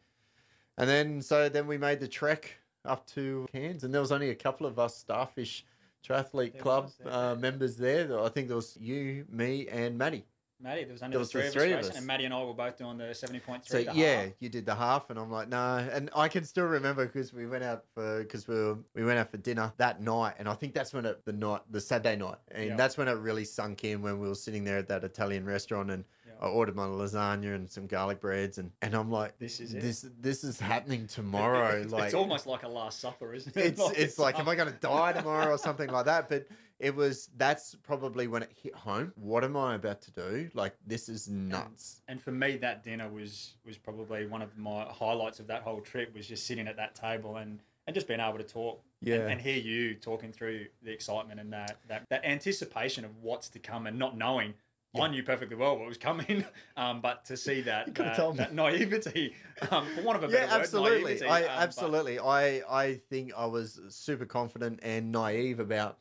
And 0.76 0.88
then 0.88 1.22
so 1.22 1.48
then 1.48 1.66
we 1.66 1.78
made 1.78 2.00
the 2.00 2.06
trek 2.06 2.54
up 2.84 3.06
to 3.08 3.48
Cairns, 3.52 3.82
and 3.82 3.92
there 3.92 4.00
was 4.00 4.12
only 4.12 4.30
a 4.30 4.34
couple 4.34 4.66
of 4.66 4.78
us 4.78 4.96
Starfish 4.96 5.64
Triathlete 6.06 6.52
There 6.52 6.62
Club 6.62 6.90
was, 7.04 7.12
uh, 7.12 7.34
members 7.34 7.76
there. 7.76 8.20
I 8.20 8.28
think 8.28 8.46
there 8.46 8.56
was 8.56 8.76
you, 8.80 9.26
me, 9.28 9.66
and 9.68 9.98
Maddie. 9.98 10.24
Matty, 10.60 10.84
there 10.84 10.92
was 10.92 11.02
only 11.02 11.12
There 11.12 11.18
the 11.18 11.20
was 11.20 11.28
the 11.32 11.38
three, 11.38 11.46
of, 11.46 11.52
three 11.52 11.72
of 11.72 11.78
us 11.78 11.84
racing, 11.84 11.90
us. 11.92 11.96
and 11.98 12.06
Matty 12.06 12.24
and 12.24 12.34
I 12.34 12.42
were 12.42 12.52
both 12.52 12.76
doing 12.76 12.98
the 12.98 13.14
seventy 13.14 13.38
point 13.40 13.64
three. 13.64 13.84
So 13.84 13.92
yeah, 13.92 14.26
you 14.40 14.48
did 14.48 14.66
the 14.66 14.74
half, 14.74 15.08
and 15.10 15.18
I'm 15.18 15.30
like, 15.30 15.48
no. 15.48 15.76
And 15.92 16.10
I 16.16 16.26
can 16.28 16.44
still 16.44 16.66
remember 16.66 17.06
because 17.06 17.32
we 17.32 17.46
went 17.46 17.62
out 17.62 17.84
for 17.94 18.22
because 18.22 18.48
we 18.48 18.54
were, 18.56 18.78
we 18.94 19.04
went 19.04 19.18
out 19.18 19.30
for 19.30 19.36
dinner 19.36 19.72
that 19.76 20.02
night, 20.02 20.34
and 20.38 20.48
I 20.48 20.54
think 20.54 20.74
that's 20.74 20.92
when 20.92 21.06
it 21.06 21.24
the 21.24 21.32
night 21.32 21.60
the 21.70 21.80
Saturday 21.80 22.16
night, 22.16 22.38
and 22.50 22.66
Yeah. 22.70 22.76
that's 22.76 22.98
when 22.98 23.06
it 23.08 23.12
really 23.12 23.44
sunk 23.44 23.84
in 23.84 24.02
when 24.02 24.18
we 24.18 24.28
were 24.28 24.34
sitting 24.34 24.64
there 24.64 24.78
at 24.78 24.88
that 24.88 25.04
Italian 25.04 25.44
restaurant, 25.44 25.90
and. 25.90 26.04
I 26.40 26.46
ordered 26.46 26.76
my 26.76 26.84
lasagna 26.84 27.56
and 27.56 27.68
some 27.68 27.88
garlic 27.88 28.20
breads, 28.20 28.58
and 28.58 28.70
and 28.80 28.94
I'm 28.94 29.10
like, 29.10 29.36
This 29.40 29.58
is 29.58 29.74
it. 29.74 29.80
this 29.82 30.06
this 30.20 30.44
is 30.44 30.60
happening 30.60 31.08
tomorrow. 31.08 31.70
it's, 31.82 31.92
like 31.92 32.04
it's 32.04 32.14
almost 32.14 32.46
like 32.46 32.62
a 32.62 32.68
Last 32.68 33.00
Supper, 33.00 33.34
isn't 33.34 33.56
it? 33.56 33.60
it's 33.60 33.90
it's 33.98 34.18
like, 34.20 34.38
am 34.38 34.48
I 34.48 34.54
going 34.54 34.68
to 34.72 34.78
die 34.78 35.14
tomorrow 35.14 35.52
or 35.52 35.58
something 35.58 35.90
like 35.90 36.04
that? 36.04 36.28
But 36.28 36.46
it 36.78 36.94
was 36.94 37.28
that's 37.36 37.74
probably 37.82 38.26
when 38.28 38.42
it 38.42 38.52
hit 38.62 38.74
home. 38.74 39.12
What 39.16 39.42
am 39.44 39.56
I 39.56 39.74
about 39.74 40.00
to 40.02 40.10
do? 40.12 40.48
Like 40.54 40.74
this 40.86 41.08
is 41.08 41.28
nuts. 41.28 42.02
And 42.08 42.20
for 42.22 42.30
me, 42.30 42.56
that 42.58 42.82
dinner 42.84 43.08
was 43.08 43.54
was 43.66 43.76
probably 43.76 44.26
one 44.26 44.42
of 44.42 44.56
my 44.56 44.84
highlights 44.84 45.40
of 45.40 45.46
that 45.48 45.62
whole 45.62 45.80
trip. 45.80 46.14
Was 46.14 46.26
just 46.26 46.46
sitting 46.46 46.68
at 46.68 46.76
that 46.76 46.94
table 46.94 47.36
and, 47.36 47.60
and 47.86 47.94
just 47.94 48.06
being 48.06 48.20
able 48.20 48.38
to 48.38 48.44
talk 48.44 48.80
Yeah. 49.00 49.16
and, 49.16 49.32
and 49.32 49.40
hear 49.40 49.56
you 49.58 49.94
talking 49.94 50.30
through 50.32 50.66
the 50.82 50.92
excitement 50.92 51.40
and 51.40 51.52
that, 51.52 51.78
that 51.88 52.04
that 52.10 52.24
anticipation 52.24 53.04
of 53.04 53.10
what's 53.22 53.48
to 53.50 53.58
come 53.58 53.86
and 53.86 53.98
not 53.98 54.16
knowing. 54.16 54.54
Yeah. 54.94 55.02
I 55.02 55.08
knew 55.08 55.22
perfectly 55.22 55.54
well 55.54 55.76
what 55.78 55.86
was 55.86 55.98
coming, 55.98 56.44
um, 56.78 57.02
but 57.02 57.22
to 57.26 57.36
see 57.36 57.60
that 57.62 57.88
You 57.88 57.92
could've 57.92 58.12
that, 58.12 58.16
told 58.16 58.36
me. 58.36 58.38
that 58.38 58.54
naivety, 58.54 59.34
um, 59.70 59.86
for 59.94 60.00
one 60.02 60.16
of 60.16 60.22
a 60.22 60.28
better 60.28 60.46
Yeah, 60.46 60.52
word, 60.54 60.60
absolutely. 60.60 61.02
naivety, 61.14 61.26
I 61.26 61.40
um, 61.42 61.46
but- 61.46 61.62
absolutely. 61.62 62.18
I 62.20 62.62
I 62.70 62.94
think 63.10 63.32
I 63.36 63.44
was 63.46 63.80
super 63.90 64.24
confident 64.24 64.80
and 64.82 65.12
naive 65.12 65.60
about 65.60 65.98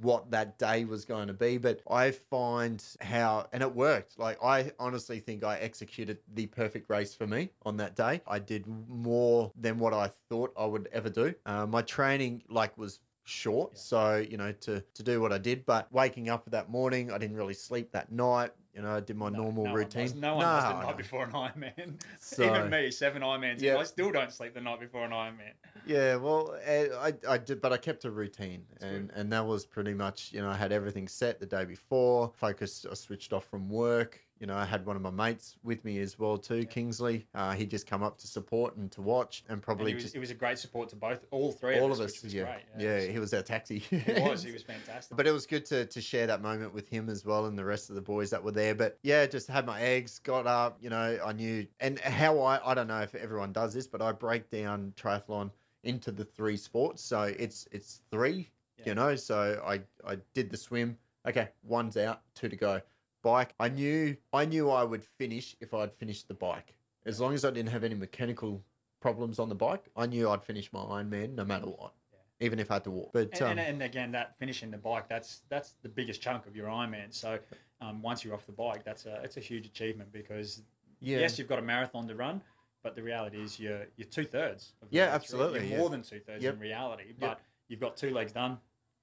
what 0.00 0.30
that 0.30 0.58
day 0.58 0.84
was 0.84 1.04
going 1.04 1.28
to 1.28 1.32
be, 1.32 1.56
but 1.58 1.80
I 1.88 2.10
find 2.10 2.82
how 3.00 3.46
and 3.52 3.62
it 3.62 3.74
worked. 3.74 4.18
Like 4.18 4.42
I 4.42 4.72
honestly 4.78 5.20
think 5.20 5.44
I 5.44 5.56
executed 5.58 6.18
the 6.34 6.46
perfect 6.46 6.90
race 6.90 7.14
for 7.14 7.26
me 7.26 7.50
on 7.64 7.76
that 7.78 7.94
day. 7.96 8.20
I 8.26 8.38
did 8.38 8.66
more 8.88 9.52
than 9.56 9.78
what 9.78 9.94
I 9.94 10.10
thought 10.28 10.52
I 10.58 10.66
would 10.66 10.88
ever 10.92 11.10
do. 11.10 11.34
Uh, 11.46 11.66
my 11.66 11.82
training 11.82 12.42
like 12.48 12.76
was 12.76 13.00
short, 13.24 13.72
Yeah. 13.74 13.78
so 13.80 14.16
you 14.16 14.36
know 14.36 14.52
to 14.52 14.80
to 14.80 15.02
do 15.02 15.20
what 15.20 15.32
I 15.32 15.38
did, 15.38 15.64
but 15.64 15.90
waking 15.92 16.28
up 16.28 16.50
that 16.50 16.70
morning, 16.70 17.10
I 17.12 17.18
didn't 17.18 17.36
really 17.36 17.54
sleep 17.54 17.92
that 17.92 18.10
night. 18.12 18.50
You 18.74 18.82
know, 18.82 18.96
I 18.96 19.00
did 19.00 19.16
my 19.16 19.28
No, 19.28 19.44
normal 19.44 19.66
no 19.66 19.74
routine. 19.74 20.02
does. 20.06 20.14
No 20.16 20.34
one 20.36 20.44
does 20.44 20.64
the 20.64 20.80
No, 20.80 20.86
night 20.86 20.96
before 20.96 21.24
an 21.24 21.30
Ironman. 21.30 21.94
So- 22.20 22.44
Even 22.44 22.70
me, 22.70 22.90
seven 22.90 23.22
Ironmans. 23.22 23.60
Yeah. 23.60 23.76
I 23.76 23.84
still 23.84 24.10
don't 24.10 24.32
sleep 24.32 24.54
the 24.54 24.60
night 24.60 24.80
before 24.80 25.04
an 25.04 25.12
Ironman. 25.12 25.52
Yeah, 25.86 26.16
well, 26.16 26.56
eh, 26.64 26.88
I, 26.98 27.14
I 27.28 27.38
did, 27.38 27.60
but 27.60 27.72
I 27.72 27.76
kept 27.76 28.04
a 28.04 28.10
routine, 28.10 28.64
That's 28.72 28.84
and 28.84 29.10
and 29.14 29.32
that 29.32 29.46
was 29.46 29.64
pretty 29.64 29.94
much, 29.94 30.32
you 30.32 30.40
know, 30.40 30.48
I 30.50 30.56
had 30.56 30.72
everything 30.72 31.06
set 31.06 31.38
the 31.38 31.46
day 31.46 31.64
before. 31.64 32.32
Focused, 32.36 32.86
I 32.90 32.94
switched 32.94 33.32
off 33.32 33.44
from 33.46 33.68
work. 33.68 34.20
You 34.40 34.48
know, 34.48 34.56
I 34.56 34.64
had 34.64 34.84
one 34.84 34.96
of 34.96 35.00
my 35.02 35.10
mates 35.10 35.56
with 35.62 35.84
me 35.84 36.00
as 36.00 36.18
well 36.18 36.36
too, 36.36 36.66
Kingsley. 36.66 37.26
Uh, 37.34 37.52
he 37.52 37.64
just 37.66 37.86
come 37.86 38.02
up 38.02 38.18
to 38.18 38.26
support 38.26 38.76
and 38.76 38.90
to 38.92 39.00
watch, 39.00 39.44
and 39.48 39.54
And 39.54 39.62
probably 39.62 39.92
it 39.92 39.94
was, 39.94 40.02
just 40.04 40.16
it 40.16 40.18
was 40.18 40.30
a 40.30 40.34
great 40.34 40.58
support 40.58 40.88
to 40.90 40.96
both, 40.96 41.24
all 41.30 41.52
three 41.52 41.78
all 41.78 41.86
of 41.86 41.92
of 41.92 42.00
us, 42.00 42.06
us. 42.06 42.12
which 42.16 42.22
was 42.24 42.34
yeah, 42.34 42.42
great. 42.44 42.62
yeah, 42.78 42.96
it 42.96 43.12
he 43.12 43.18
was 43.20 43.32
our 43.32 43.42
taxi. 43.42 43.78
he 43.78 43.96
was. 44.20 44.42
He 44.42 44.50
was 44.52 44.62
fantastic. 44.74 45.16
But 45.16 45.26
it 45.28 45.30
was 45.30 45.46
good 45.46 45.64
to, 45.66 45.86
to 45.86 46.00
share 46.00 46.26
that 46.26 46.42
moment 46.42 46.74
with 46.74 46.88
him 46.88 47.08
as 47.08 47.24
well 47.24 47.46
and 47.46 47.56
the 47.56 47.64
rest 47.64 47.88
of 47.90 47.94
the 47.94 48.02
boys 48.02 48.28
that 48.30 48.42
were 48.42 48.50
there. 48.52 48.74
But 48.74 48.98
yeah, 49.02 49.24
just 49.26 49.46
had 49.48 49.66
my 49.66 49.80
eggs, 49.80 50.18
got 50.18 50.46
up, 50.48 50.78
you 50.80 50.90
know, 50.90 51.18
I 51.24 51.32
knew. 51.32 51.66
And 51.80 51.98
how 52.00 52.40
I, 52.40 52.60
I 52.68 52.74
don't 52.74 52.88
know 52.88 53.00
if 53.02 53.14
everyone 53.14 53.52
does 53.52 53.72
this, 53.72 53.86
but 53.86 54.02
I 54.02 54.10
break 54.12 54.50
down 54.50 54.92
triathlon 54.96 55.50
into 55.84 56.10
the 56.10 56.24
three 56.24 56.56
sports. 56.56 57.02
So 57.04 57.22
it's 57.22 57.68
it's 57.70 58.00
three, 58.10 58.50
Yeah. 58.78 58.84
you 58.88 58.94
know. 58.96 59.14
So 59.14 59.62
I, 59.64 59.80
I 60.04 60.18
did 60.34 60.50
the 60.50 60.56
swim. 60.56 60.98
Okay, 61.26 61.48
one's 61.62 61.96
out, 61.96 62.20
two 62.34 62.48
to 62.50 62.56
go. 62.56 62.80
Bike. 63.24 63.54
I 63.58 63.68
knew 63.68 64.16
I 64.32 64.44
knew 64.44 64.70
I 64.70 64.84
would 64.84 65.02
finish 65.02 65.56
if 65.60 65.74
I'd 65.74 65.92
finished 65.94 66.28
the 66.28 66.34
bike. 66.34 66.74
As 67.06 67.20
long 67.20 67.34
as 67.34 67.44
I 67.44 67.50
didn't 67.50 67.70
have 67.70 67.82
any 67.82 67.94
mechanical 67.94 68.62
problems 69.00 69.38
on 69.38 69.48
the 69.48 69.54
bike, 69.54 69.86
I 69.96 70.06
knew 70.06 70.30
I'd 70.30 70.44
finish 70.44 70.72
my 70.72 70.80
Ironman 70.80 71.34
no 71.34 71.44
matter 71.44 71.66
what. 71.66 71.92
Yeah. 72.12 72.46
Even 72.46 72.58
if 72.58 72.70
I 72.70 72.74
had 72.74 72.84
to 72.84 72.90
walk. 72.90 73.10
But 73.12 73.32
and, 73.32 73.42
um, 73.42 73.50
and, 73.50 73.60
and 73.60 73.82
again, 73.82 74.12
that 74.12 74.38
finishing 74.38 74.70
the 74.70 74.78
bike, 74.78 75.08
that's 75.08 75.40
that's 75.48 75.74
the 75.82 75.88
biggest 75.88 76.20
chunk 76.20 76.46
of 76.46 76.54
your 76.54 76.68
Ironman. 76.68 77.12
So 77.12 77.38
um, 77.80 78.02
once 78.02 78.24
you're 78.24 78.34
off 78.34 78.46
the 78.46 78.52
bike, 78.52 78.84
that's 78.84 79.06
a 79.06 79.20
it's 79.24 79.38
a 79.38 79.40
huge 79.40 79.66
achievement 79.66 80.12
because 80.12 80.62
yeah. 81.00 81.18
yes, 81.18 81.38
you've 81.38 81.48
got 81.48 81.58
a 81.58 81.62
marathon 81.62 82.06
to 82.08 82.14
run, 82.14 82.42
but 82.82 82.94
the 82.94 83.02
reality 83.02 83.40
is 83.42 83.58
you're 83.58 83.86
you're 83.96 84.08
two 84.08 84.24
thirds. 84.24 84.72
Yeah, 84.90 85.04
absolutely, 85.04 85.60
You're 85.60 85.70
yeah. 85.70 85.78
more 85.78 85.90
than 85.90 86.02
two 86.02 86.20
thirds 86.20 86.44
Yep. 86.44 86.54
in 86.54 86.60
reality, 86.60 87.04
but 87.18 87.40
you've 87.68 87.80
got 87.80 87.96
two 87.96 88.10
legs 88.10 88.32
done, 88.32 88.58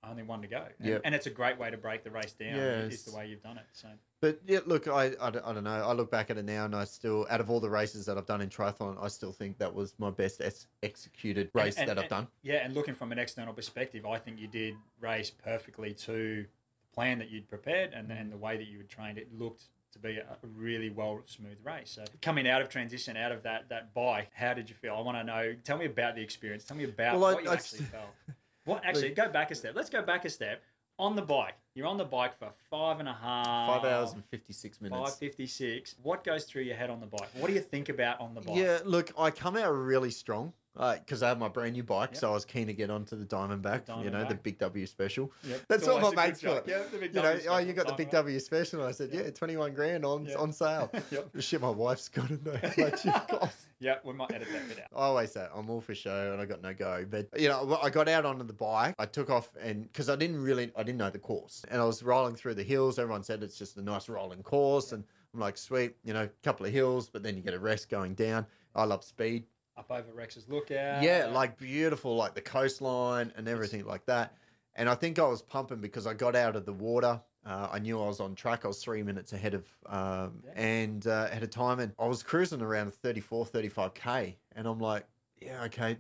only 0.10 0.24
one 0.24 0.41
to 0.41 0.48
go. 0.48 0.65
And, 0.79 0.88
Yep. 0.88 1.01
and 1.05 1.15
it's 1.15 1.27
a 1.27 1.29
great 1.29 1.58
way 1.60 1.70
to 1.70 1.77
break 1.77 2.03
the 2.03 2.10
race 2.12 2.34
down. 2.34 2.55
Yes. 2.55 2.93
Is 2.93 3.03
the 3.05 3.15
way 3.15 3.27
you've 3.27 3.43
done 3.43 3.58
it. 3.58 3.65
So 3.74 3.88
But 4.20 4.39
yeah, 4.46 4.60
look, 4.65 4.88
I, 4.88 5.12
I, 5.22 5.29
don't- 5.29 5.46
I 5.46 5.53
don't 5.53 5.63
know. 5.63 5.70
I 5.88 5.93
look 5.93 6.10
back 6.12 6.29
at 6.29 6.38
it 6.38 6.46
now, 6.46 6.65
and 6.65 6.75
I 6.75 6.86
still, 6.86 7.27
out 7.29 7.39
of 7.39 7.50
all 7.50 7.60
the 7.60 7.70
races 7.70 8.05
that 8.08 8.17
I've 8.17 8.25
done 8.25 8.41
in 8.41 8.50
triathlon, 8.50 9.01
I 9.01 9.08
still 9.08 9.31
think 9.31 9.58
that 9.60 9.74
was 9.74 9.93
my 10.00 10.10
best 10.10 10.41
es- 10.41 10.67
executed 10.84 11.50
race 11.53 11.77
and- 11.77 11.88
that 11.89 12.00
I've 12.00 12.10
done. 12.10 12.27
Yeah, 12.41 12.58
and 12.65 12.74
looking 12.74 12.93
from 12.96 13.12
an 13.12 13.20
external 13.20 13.53
perspective, 13.53 14.05
I 14.05 14.17
think 14.17 14.39
you 14.39 14.48
did 14.48 14.75
race 15.00 15.29
perfectly 15.29 15.93
to 15.93 16.43
the 16.43 16.93
plan 16.96 17.20
that 17.20 17.29
you'd 17.29 17.48
prepared 17.48 17.93
and, 17.93 18.12
and 18.12 18.31
the 18.31 18.38
way 18.38 18.58
that 18.58 18.67
you 18.67 18.77
had 18.79 18.89
trained. 18.89 19.17
It 19.17 19.31
looked 19.38 19.65
to 19.93 20.00
be 20.00 20.17
a 20.17 20.38
really 20.55 20.89
well 20.89 21.22
smooth 21.25 21.58
race. 21.63 21.91
So 21.91 22.05
coming 22.22 22.48
out 22.48 22.62
of 22.62 22.70
transition, 22.70 23.17
out 23.17 23.31
of 23.34 23.43
that 23.43 23.67
that 23.70 23.93
bike, 23.93 24.29
how 24.34 24.53
did 24.53 24.70
you 24.70 24.75
feel? 24.75 24.96
I 24.96 25.01
want 25.01 25.17
to 25.17 25.24
know. 25.24 25.53
Tell 25.65 25.77
me 25.77 25.86
about 25.86 26.15
the 26.15 26.22
experience. 26.22 26.63
Tell 26.63 26.77
me 26.77 26.86
about 26.86 27.15
Well, 27.20 27.25
I- 27.25 27.34
what 27.34 27.43
you 27.43 27.50
I 27.50 27.53
actually 27.53 27.84
felt. 27.84 28.05
What 28.65 28.86
actually? 28.86 29.10
Go 29.12 29.30
back 29.30 29.51
a 29.51 29.56
step. 29.56 29.74
Let's 29.75 29.89
go 29.89 30.01
back 30.01 30.25
a 30.25 30.30
step. 30.30 30.62
On 31.00 31.15
the 31.15 31.22
bike, 31.22 31.56
you're 31.74 31.88
on 31.88 31.98
the 31.98 32.06
bike 32.06 32.38
for 32.38 32.51
five 32.70 33.00
and 33.00 33.10
a 33.10 33.13
half. 33.13 33.82
Five 33.82 33.91
hours 33.91 34.13
and 34.13 34.24
fifty 34.25 34.53
six 34.53 34.80
minutes. 34.82 35.01
five 35.01 35.18
fifty 35.18 35.48
six. 35.48 35.96
What 36.03 36.24
goes 36.24 36.44
through 36.44 36.63
your 36.63 36.75
head 36.75 36.91
on 36.91 37.00
the 37.00 37.08
bike? 37.08 37.30
What 37.39 37.48
do 37.48 37.53
you 37.53 37.62
think 37.62 37.89
about 37.89 38.20
on 38.20 38.36
the 38.36 38.41
bike? 38.41 38.58
Yeah, 38.58 38.80
look, 38.86 39.12
I 39.18 39.32
come 39.32 39.58
out 39.58 39.72
really 39.72 40.12
strong 40.12 40.53
Uh, 40.78 40.96
because 40.98 41.22
I 41.22 41.28
have 41.28 41.38
my 41.38 41.50
brand 41.50 41.74
new 41.74 41.84
bike, 41.84 42.12
Yep. 42.12 42.18
so 42.18 42.30
I 42.30 42.34
was 42.34 42.46
keen 42.46 42.68
to 42.68 42.74
get 42.74 42.90
onto 42.90 43.18
the 43.18 43.25
Diamondback. 43.25 43.86
The 43.86 43.98
you 44.04 44.10
know, 44.10 44.24
the 44.24 44.36
Big 44.36 44.58
W 44.58 44.86
special. 44.86 45.30
Yep. 45.44 45.62
That's 45.68 45.86
what 45.86 45.98
my 46.01 46.04
always 46.04 46.13
a 46.13 46.16
good 46.16 46.25
mates 46.28 46.42
got. 46.42 46.68
Yeah, 46.68 46.84
the 46.90 46.98
big 46.98 47.13
You 47.13 47.22
know, 47.22 47.40
oh, 47.50 47.58
you 47.58 47.74
got 47.74 47.88
the 47.88 47.94
Big 47.94 48.08
Diamondback. 48.08 48.12
W 48.12 48.40
special. 48.40 48.80
And 48.80 48.88
I 48.88 48.92
said, 48.94 49.10
Yeah. 49.12 49.24
yeah, 49.24 49.32
twenty 49.32 49.58
one 49.58 49.74
grand 49.74 50.06
on 50.06 50.25
Yeah. 50.25 50.36
on 50.38 50.54
sale. 50.54 50.90
Yep. 51.12 51.30
Shit 51.40 51.60
my 51.60 51.70
wife's 51.70 52.08
got 52.08 52.30
to 52.30 52.42
know 52.42 52.54
how 52.62 52.84
much 52.86 53.06
it 53.06 53.28
costs. 53.28 53.68
Yeah, 53.82 53.96
we 54.06 54.13
might 54.13 54.32
edit 54.32 54.48
that 54.50 54.68
bit 54.70 54.80
out. 54.80 54.86
I 54.96 55.04
always 55.08 55.32
say 55.34 55.46
I'm 55.54 55.70
all 55.70 55.82
for 55.82 55.94
show 55.94 56.32
and 56.32 56.42
I 56.42 56.46
got 56.46 56.62
no 56.62 56.74
go. 56.74 57.06
But 57.10 57.28
you 57.38 57.50
know, 57.50 57.78
I 57.84 57.90
got 57.90 58.08
out 58.08 58.25
onto 58.25 58.46
the 58.46 58.54
bike. 58.54 58.96
I 58.98 59.06
took 59.08 59.30
off 59.30 59.50
and 59.62 59.84
because 59.84 60.10
I 60.10 60.16
didn't 60.16 60.42
really, 60.42 60.72
I 60.78 60.84
didn't 60.84 61.00
know 61.00 61.10
the 61.10 61.20
course, 61.20 61.66
and 61.70 61.82
I 61.82 61.86
was 61.86 62.01
rolling 62.01 62.36
through 62.36 62.54
the 62.54 62.63
hills. 62.63 62.98
Everyone 62.98 63.24
said 63.24 63.44
it's 63.44 63.58
just 63.58 63.75
a 63.75 63.82
nice 63.82 64.08
rolling 64.08 64.42
course, 64.42 64.94
and 64.94 65.04
I'm 65.34 65.42
like, 65.42 65.58
sweet, 65.58 65.96
you 66.06 66.13
know, 66.13 66.24
a 66.24 66.28
couple 66.44 66.66
of 66.66 66.72
hills, 66.72 67.10
but 67.10 67.24
then 67.24 67.36
you 67.36 67.44
get 67.44 67.54
a 67.54 67.60
rest 67.60 67.90
going 67.90 68.13
down. 68.13 68.46
I 68.74 68.86
love 68.86 69.04
speed. 69.04 69.44
Up 69.78 69.90
over 69.90 70.12
Rex's 70.13 70.48
lookout. 70.50 71.01
yeah, 71.01 71.30
like 71.34 71.58
beautiful, 71.58 72.16
like 72.16 72.36
the 72.36 72.42
coastline 72.42 73.32
and 73.36 73.48
everything 73.48 73.86
like 73.86 74.06
that. 74.06 74.36
And 74.75 74.88
I 74.90 74.96
think 74.96 75.18
I 75.18 75.24
was 75.25 75.42
pumping 75.42 75.80
because 75.80 76.06
I 76.06 76.13
got 76.13 76.36
out 76.36 76.56
of 76.56 76.66
the 76.66 76.74
water. 76.74 77.20
Uh, 77.46 77.70
I 77.72 77.80
knew 77.80 78.00
I 78.01 78.06
was 78.06 78.20
on 78.20 78.36
track. 78.36 78.66
I 78.66 78.68
was 78.68 78.84
three 78.84 79.01
minutes 79.01 79.34
ahead 79.34 79.54
of 79.54 79.66
um, 79.88 80.44
Yeah. 80.46 80.51
and 80.56 81.08
uh, 81.08 81.28
ahead 81.32 81.42
of 81.44 81.50
time, 81.50 81.80
and 81.80 81.94
I 81.98 82.06
was 82.06 82.22
cruising 82.22 82.62
around 82.62 82.94
34, 82.94 83.46
35 83.48 83.94
k. 83.94 84.38
And 84.56 84.68
I'm 84.68 84.80
like, 84.80 85.06
yeah, 85.42 85.63
okay, 85.63 85.98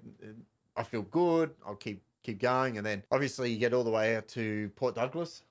I 0.77 0.83
feel 0.83 1.01
good. 1.03 1.51
I'll 1.65 1.75
keep 1.75 2.03
keep 2.23 2.39
going, 2.39 2.77
and 2.77 2.85
then 2.85 3.03
obviously 3.11 3.51
you 3.51 3.57
get 3.57 3.73
all 3.73 3.83
the 3.83 3.89
way 3.89 4.15
out 4.15 4.27
to 4.29 4.69
Port 4.75 4.93
Douglas. 4.95 5.43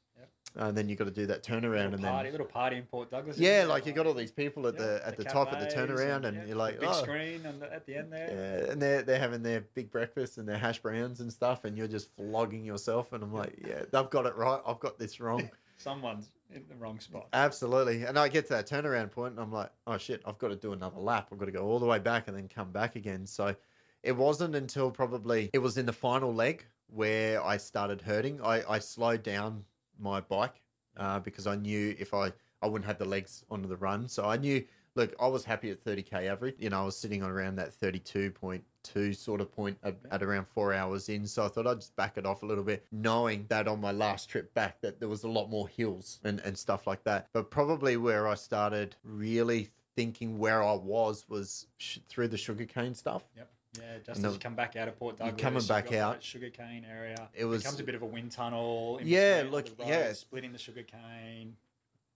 Uh, 0.59 0.64
and 0.64 0.76
then 0.76 0.88
you 0.88 0.97
got 0.97 1.04
to 1.04 1.12
do 1.12 1.26
that 1.26 1.45
turnaround, 1.45 1.92
little 1.92 1.95
and 1.95 2.02
party, 2.02 2.25
then 2.25 2.33
little 2.33 2.47
party 2.47 2.76
in 2.76 2.83
Port 2.83 3.09
Douglas. 3.09 3.38
yeah, 3.38 3.64
like 3.69 3.87
you 3.87 3.92
got 3.92 4.07
all 4.07 4.14
these 4.14 4.33
people 4.33 4.66
at 4.66 4.75
yeah, 4.75 4.80
the 4.80 5.07
at 5.07 5.16
the, 5.16 5.23
top 5.23 5.52
at 5.52 5.61
the 5.61 5.75
turnaround, 5.75 6.25
and, 6.25 6.37
yeah, 6.37 6.45
you're 6.47 6.57
like, 6.57 6.80
big 6.80 6.88
oh. 6.88 7.02
screen 7.02 7.47
and 7.47 7.62
the, 7.62 7.73
at 7.73 7.87
the 7.87 7.97
end 7.97 8.12
there. 8.12 8.64
Yeah, 8.64 8.73
and 8.73 8.83
they're 8.83 9.02
they're 9.02 9.21
having 9.21 9.45
their 9.45 9.61
big 9.75 9.92
breakfast 9.92 10.38
and 10.38 10.49
their 10.49 10.59
hash 10.59 10.80
browns 10.80 11.21
and 11.21 11.33
stuff, 11.33 11.64
and 11.64 11.78
you're 11.78 11.87
just 11.87 12.14
flogging 12.16 12.64
yourself. 12.64 13.12
And 13.12 13.23
I'm 13.23 13.33
like, 13.33 13.54
yeah, 13.64 13.83
they've 13.92 14.11
got 14.11 14.26
it 14.26 14.35
right. 14.35 14.61
I've 14.66 14.80
got 14.80 14.99
this 14.99 15.21
wrong. 15.21 15.49
Someone's 15.76 16.33
in 16.52 16.64
the 16.69 16.75
wrong 16.75 16.99
spot. 16.99 17.28
Absolutely. 17.33 18.02
And 18.02 18.19
I 18.19 18.28
get 18.28 18.47
to 18.49 18.54
that 18.54 18.69
turnaround 18.69 19.12
point, 19.12 19.33
and 19.33 19.40
I'm 19.40 19.52
like, 19.52 19.71
oh 19.87 19.99
shit, 19.99 20.21
I've 20.26 20.38
got 20.38 20.49
to 20.49 20.57
do 20.57 20.73
another 20.73 20.99
lap. 20.99 21.28
I've 21.30 21.38
got 21.38 21.47
to 21.47 21.52
go 21.52 21.64
all 21.64 21.78
the 21.78 21.87
way 21.87 22.00
back 22.00 22.26
and 22.26 22.37
then 22.37 22.49
come 22.49 22.73
back 22.73 22.97
again. 22.97 23.25
So 23.25 23.54
it 24.02 24.12
wasn't 24.12 24.57
until 24.57 24.90
probably 24.90 25.50
it 25.52 25.59
was 25.59 25.78
in 25.78 25.87
the 25.87 25.92
final 25.92 26.35
leg 26.35 26.64
where 26.88 27.42
I 27.45 27.57
started 27.57 28.02
hurting. 28.02 28.40
I, 28.42 28.62
I 28.69 28.78
slowed 28.78 29.23
down 29.23 29.64
my 30.00 30.21
bike 30.21 30.62
uh, 30.97 31.21
because 31.21 31.47
I 31.47 31.57
knew 31.57 31.95
if 31.99 32.14
I 32.14 32.33
I 32.62 32.66
wouldn't 32.66 32.87
have 32.87 32.99
the 32.99 33.04
legs 33.04 33.45
onto 33.50 33.69
the 33.69 33.76
run. 33.76 34.09
So 34.09 34.25
I 34.25 34.37
knew. 34.37 34.64
Look, 34.97 35.14
I 35.21 35.28
was 35.28 35.45
happy 35.45 35.71
at 35.71 35.85
30k 35.85 36.26
average. 36.26 36.57
You 36.59 36.69
know, 36.69 36.83
I 36.83 36.85
was 36.85 36.97
sitting 36.97 37.23
on 37.23 37.30
around 37.30 37.54
that 37.57 37.71
32.2 37.71 39.14
sort 39.16 39.40
of 39.40 39.52
point 39.52 39.78
at, 39.85 39.97
at 40.11 40.21
around 40.21 40.49
four 40.49 40.75
hours 40.75 41.09
in. 41.09 41.28
So 41.28 41.45
I 41.45 41.49
thought 41.49 41.69
I'd 41.69 41.78
just 41.78 41.95
back 41.95 42.19
it 42.19 42.26
off 42.26 42.42
a 42.42 42.47
little 42.47 42.64
bit, 42.64 42.85
knowing 42.90 43.47
that 43.50 43.69
on 43.69 43.80
my 43.80 43.92
last 43.92 44.28
trip 44.28 44.52
back 44.52 44.80
that 44.80 44.99
there 44.99 45.09
was 45.09 45.23
a 45.23 45.28
lot 45.28 45.49
more 45.49 45.69
hills 45.69 46.19
and, 46.25 46.40
and 46.40 46.59
stuff 46.59 46.88
like 46.88 47.04
that. 47.04 47.28
But 47.33 47.52
probably 47.52 47.97
where 47.99 48.26
I 48.26 48.35
started 48.35 48.97
really 49.04 49.71
thinking 49.95 50.38
where 50.38 50.62
I 50.62 50.75
was 50.75 51.25
was 51.28 51.69
sh- 51.78 51.99
through 52.09 52.28
the 52.28 52.37
sugarcane 52.37 52.95
stuff. 52.95 53.23
Yep. 53.37 53.49
Yeah, 53.79 53.99
just 54.05 54.25
as 54.25 54.33
you 54.35 54.39
come 54.41 54.57
back 54.57 54.75
out 54.77 54.89
of 54.89 54.99
Port 54.99 55.17
You're 55.21 55.29
Douglas, 55.29 55.43
coming 55.43 55.67
back 55.67 55.93
out. 55.93 56.23
sugarcane 56.23 56.85
area. 56.85 57.29
It 57.35 57.45
was- 57.45 57.62
becomes 57.62 57.79
a 57.81 57.85
bit 57.85 57.95
of 57.95 58.03
a 58.03 58.07
wind 58.07 58.33
tunnel. 58.33 58.99
In 58.99 59.07
Yeah, 59.07 59.45
look, 59.49 59.67
the 59.67 59.83
road, 59.85 59.89
yeah. 59.89 60.12
splitting 60.12 60.53
the 60.53 60.59
sugarcane. 60.59 61.57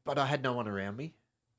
But 0.04 0.18
I 0.18 0.26
had 0.26 0.42
no 0.42 0.52
one 0.52 0.66
around 0.66 0.96
me. 0.96 1.14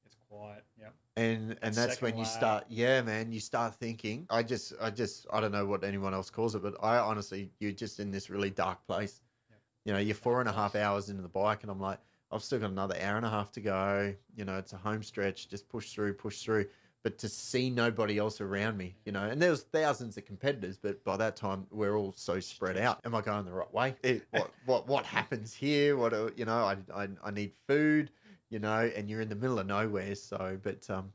It's 0.06 0.16
quiet. 0.30 0.64
Yep. 0.80 0.94
and 1.18 1.58
and 1.62 1.74
that's 1.74 2.02
when 2.02 2.12
second 2.12 2.20
you 2.20 2.26
start 2.26 2.66
yeah 2.68 3.02
man 3.02 3.32
you 3.32 3.40
start 3.40 3.74
thinking 3.76 4.28
i 4.30 4.44
just 4.44 4.74
i 4.82 4.90
just 4.90 5.26
i 5.32 5.40
don't 5.40 5.54
know 5.54 5.66
what 5.66 5.86
anyone 5.86 6.14
else 6.14 6.30
calls 6.30 6.56
it 6.56 6.62
but 6.62 6.76
i 6.84 6.98
honestly 6.98 7.50
you're 7.60 7.72
just 7.72 8.02
in 8.02 8.12
this 8.12 8.30
really 8.30 8.50
dark 8.50 8.86
place 8.86 9.22
Yep. 9.50 9.60
you 9.86 9.94
know 9.94 10.00
you're 10.00 10.14
four 10.14 10.42
and 10.42 10.50
a 10.50 10.52
half 10.52 10.76
hours 10.76 11.10
into 11.10 11.22
the 11.22 11.30
bike 11.30 11.62
and 11.64 11.72
i'm 11.72 11.80
like 11.80 12.00
i've 12.32 12.44
still 12.44 12.60
got 12.60 12.70
another 12.70 12.98
hour 13.00 13.16
and 13.16 13.26
a 13.26 13.30
half 13.30 13.50
to 13.54 13.62
go 13.62 14.14
you 14.36 14.44
know 14.44 14.58
it's 14.58 14.74
a 14.74 14.78
home 14.78 15.02
stretch 15.04 15.48
just 15.48 15.70
push 15.70 15.94
through 15.94 16.14
push 16.16 16.42
through 16.44 16.66
but 17.06 17.20
to 17.20 17.30
see 17.30 17.70
nobody 17.70 18.18
else 18.18 18.42
around 18.42 18.76
me 18.78 18.96
you 19.06 19.12
know 19.12 19.26
and 19.26 19.40
there's 19.40 19.62
thousands 19.62 20.18
of 20.18 20.26
competitors 20.26 20.76
but 20.82 21.04
by 21.04 21.16
that 21.16 21.36
time 21.36 21.68
we're 21.70 21.96
all 21.96 22.12
so 22.12 22.40
spread 22.40 22.78
out 22.78 23.00
am 23.06 23.14
i 23.14 23.22
going 23.22 23.46
the 23.46 23.52
right 23.54 23.72
way 23.72 23.96
It- 24.02 24.26
what 24.32 24.50
what 24.66 24.88
what 24.88 25.06
happens 25.06 25.54
here 25.54 25.96
what 25.98 26.14
do- 26.14 26.34
you 26.36 26.46
know 26.46 26.64
I, 26.66 26.78
I 26.94 27.08
i 27.24 27.30
need 27.32 27.52
food 27.68 28.10
you 28.52 28.60
know, 28.60 28.90
and 28.96 29.10
you're 29.10 29.22
in 29.22 29.28
the 29.28 29.36
middle 29.36 29.58
of 29.58 29.66
nowhere. 29.66 30.14
So, 30.14 30.58
but 30.62 30.88
um, 30.90 31.12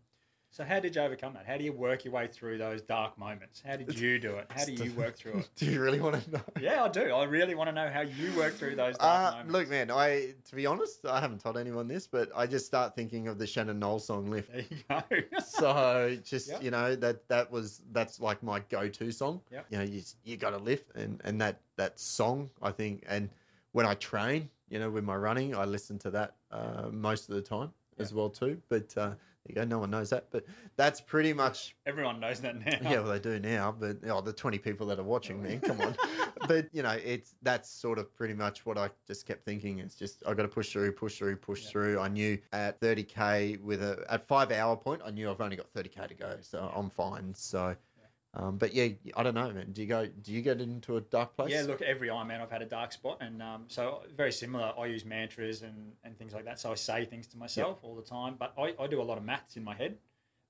So 0.52 0.64
how 0.64 0.80
did 0.80 0.96
you 0.96 1.02
overcome 1.02 1.34
that? 1.34 1.46
How 1.46 1.56
do 1.56 1.62
you 1.62 1.72
work 1.72 2.04
your 2.04 2.12
way 2.12 2.26
through 2.26 2.58
those 2.58 2.82
dark 2.82 3.16
moments? 3.16 3.62
How 3.64 3.76
did 3.76 3.96
you 3.96 4.18
do 4.18 4.34
it? 4.34 4.50
How 4.50 4.64
do 4.64 4.72
you 4.72 4.92
work 4.94 5.16
through 5.16 5.38
it? 5.38 5.48
do 5.56 5.64
you 5.64 5.80
really 5.80 6.00
want 6.00 6.24
to 6.24 6.30
know? 6.32 6.40
Yeah, 6.60 6.82
I 6.82 6.88
do. 6.88 7.02
I 7.12 7.22
really 7.24 7.54
want 7.54 7.68
to 7.68 7.72
know 7.72 7.88
how 7.88 8.00
you 8.00 8.36
work 8.36 8.54
through 8.54 8.74
those 8.74 8.98
dark 8.98 9.20
Uh, 9.28 9.30
moments. 9.30 9.52
look, 9.52 9.68
man, 9.68 9.92
I 9.92 10.34
to 10.48 10.56
be 10.56 10.66
honest, 10.66 11.06
I 11.06 11.20
haven't 11.20 11.40
told 11.40 11.56
anyone 11.56 11.86
this, 11.86 12.08
but 12.08 12.30
I 12.34 12.48
just 12.48 12.66
start 12.66 12.96
thinking 12.96 13.28
of 13.28 13.38
the 13.38 13.46
Shannon 13.46 13.78
Noll 13.78 14.00
song 14.00 14.28
"Lift." 14.28 14.50
There 14.52 14.64
you 14.68 14.76
go. 14.88 15.38
So 15.40 16.16
just 16.24 16.48
Yep. 16.48 16.62
you 16.64 16.72
know 16.72 16.96
that 16.96 17.28
that 17.28 17.48
was 17.52 17.82
that's 17.92 18.18
like 18.18 18.42
my 18.42 18.58
go-to 18.68 19.12
song. 19.12 19.40
Yep. 19.52 19.66
You 19.70 19.78
know, 19.78 19.84
you 19.84 20.02
you 20.24 20.36
got 20.36 20.50
to 20.50 20.58
lift, 20.58 20.96
and 20.96 21.20
and 21.24 21.40
that 21.40 21.60
that 21.76 22.00
song 22.00 22.50
I 22.60 22.72
think, 22.72 23.04
and 23.06 23.30
when 23.70 23.86
I 23.86 23.94
train, 23.94 24.50
you 24.68 24.80
know, 24.80 24.90
with 24.90 25.04
my 25.04 25.14
running, 25.14 25.54
I 25.54 25.64
listen 25.64 25.96
to 26.00 26.10
that 26.10 26.34
uh, 26.50 26.88
most 26.90 27.28
of 27.28 27.36
the 27.36 27.42
time 27.42 27.72
as 28.00 28.14
well 28.14 28.30
too. 28.30 28.60
But 28.68 28.92
uh, 28.96 29.08
there 29.10 29.16
you 29.48 29.54
go, 29.54 29.64
no 29.64 29.78
one 29.78 29.90
knows 29.90 30.10
that, 30.10 30.26
but 30.30 30.44
that's 30.76 31.00
pretty 31.00 31.32
much 31.32 31.74
Everyone 31.86 32.20
knows 32.20 32.40
that 32.40 32.56
now. 32.58 32.90
Yeah, 32.90 33.00
well, 33.00 33.12
they 33.12 33.18
do 33.18 33.38
now, 33.40 33.74
but 33.78 33.98
oh, 34.08 34.20
the 34.20 34.32
twenty 34.32 34.58
people 34.58 34.86
that 34.88 34.98
are 34.98 35.04
watching 35.04 35.42
me, 35.42 35.58
come 35.62 35.80
on. 35.80 35.96
but 36.48 36.68
you 36.72 36.82
know, 36.82 36.96
it's 37.04 37.34
that's 37.42 37.70
sort 37.70 37.98
of 37.98 38.14
pretty 38.14 38.34
much 38.34 38.66
what 38.66 38.76
I 38.78 38.90
just 39.06 39.26
kept 39.26 39.44
thinking. 39.44 39.78
It's 39.78 39.94
just 39.94 40.22
I 40.26 40.34
got 40.34 40.42
to 40.42 40.48
push 40.48 40.70
through, 40.72 40.92
push 40.92 41.16
through, 41.18 41.36
push 41.36 41.64
Yeah. 41.64 41.70
through. 41.70 42.00
I 42.00 42.08
knew 42.08 42.38
at 42.52 42.78
thirty 42.80 43.02
k 43.02 43.58
with 43.62 43.82
a 43.82 44.04
at 44.10 44.26
five 44.26 44.52
hour 44.52 44.76
point, 44.76 45.00
I 45.04 45.10
knew 45.10 45.30
I've 45.30 45.40
only 45.40 45.56
got 45.56 45.70
thirty 45.70 45.88
k 45.88 46.06
to 46.06 46.14
go, 46.14 46.36
so 46.40 46.70
I'm 46.74 46.90
fine. 46.90 47.32
So, 47.34 47.74
um, 48.34 48.58
but 48.58 48.72
yeah, 48.74 48.88
I 49.16 49.22
don't 49.22 49.34
know, 49.34 49.50
man. 49.50 49.72
Do 49.72 49.80
you 49.82 49.88
go? 49.88 50.06
Do 50.06 50.32
you 50.32 50.40
get 50.40 50.60
into 50.60 50.96
a 50.96 51.00
dark 51.00 51.36
place? 51.36 51.50
Yeah, 51.50 51.62
look, 51.62 51.82
every 51.82 52.08
Ironman 52.08 52.40
I've 52.40 52.50
had 52.50 52.62
a 52.62 52.66
dark 52.66 52.92
spot, 52.92 53.18
and 53.20 53.42
um, 53.42 53.64
so 53.66 54.02
very 54.16 54.30
similar. 54.32 54.72
I 54.78 54.86
use 54.86 55.04
mantras 55.04 55.62
and, 55.62 55.92
and 56.04 56.16
things 56.16 56.32
like 56.32 56.44
that. 56.44 56.60
So 56.60 56.70
I 56.70 56.76
say 56.76 57.04
things 57.04 57.26
to 57.28 57.36
myself 57.38 57.80
all 57.82 57.96
the 57.96 58.02
time, 58.02 58.36
but 58.38 58.54
I, 58.56 58.74
I 58.78 58.86
do 58.86 59.00
a 59.00 59.04
lot 59.04 59.18
of 59.18 59.24
maths 59.24 59.56
in 59.56 59.64
my 59.64 59.74
head. 59.74 59.96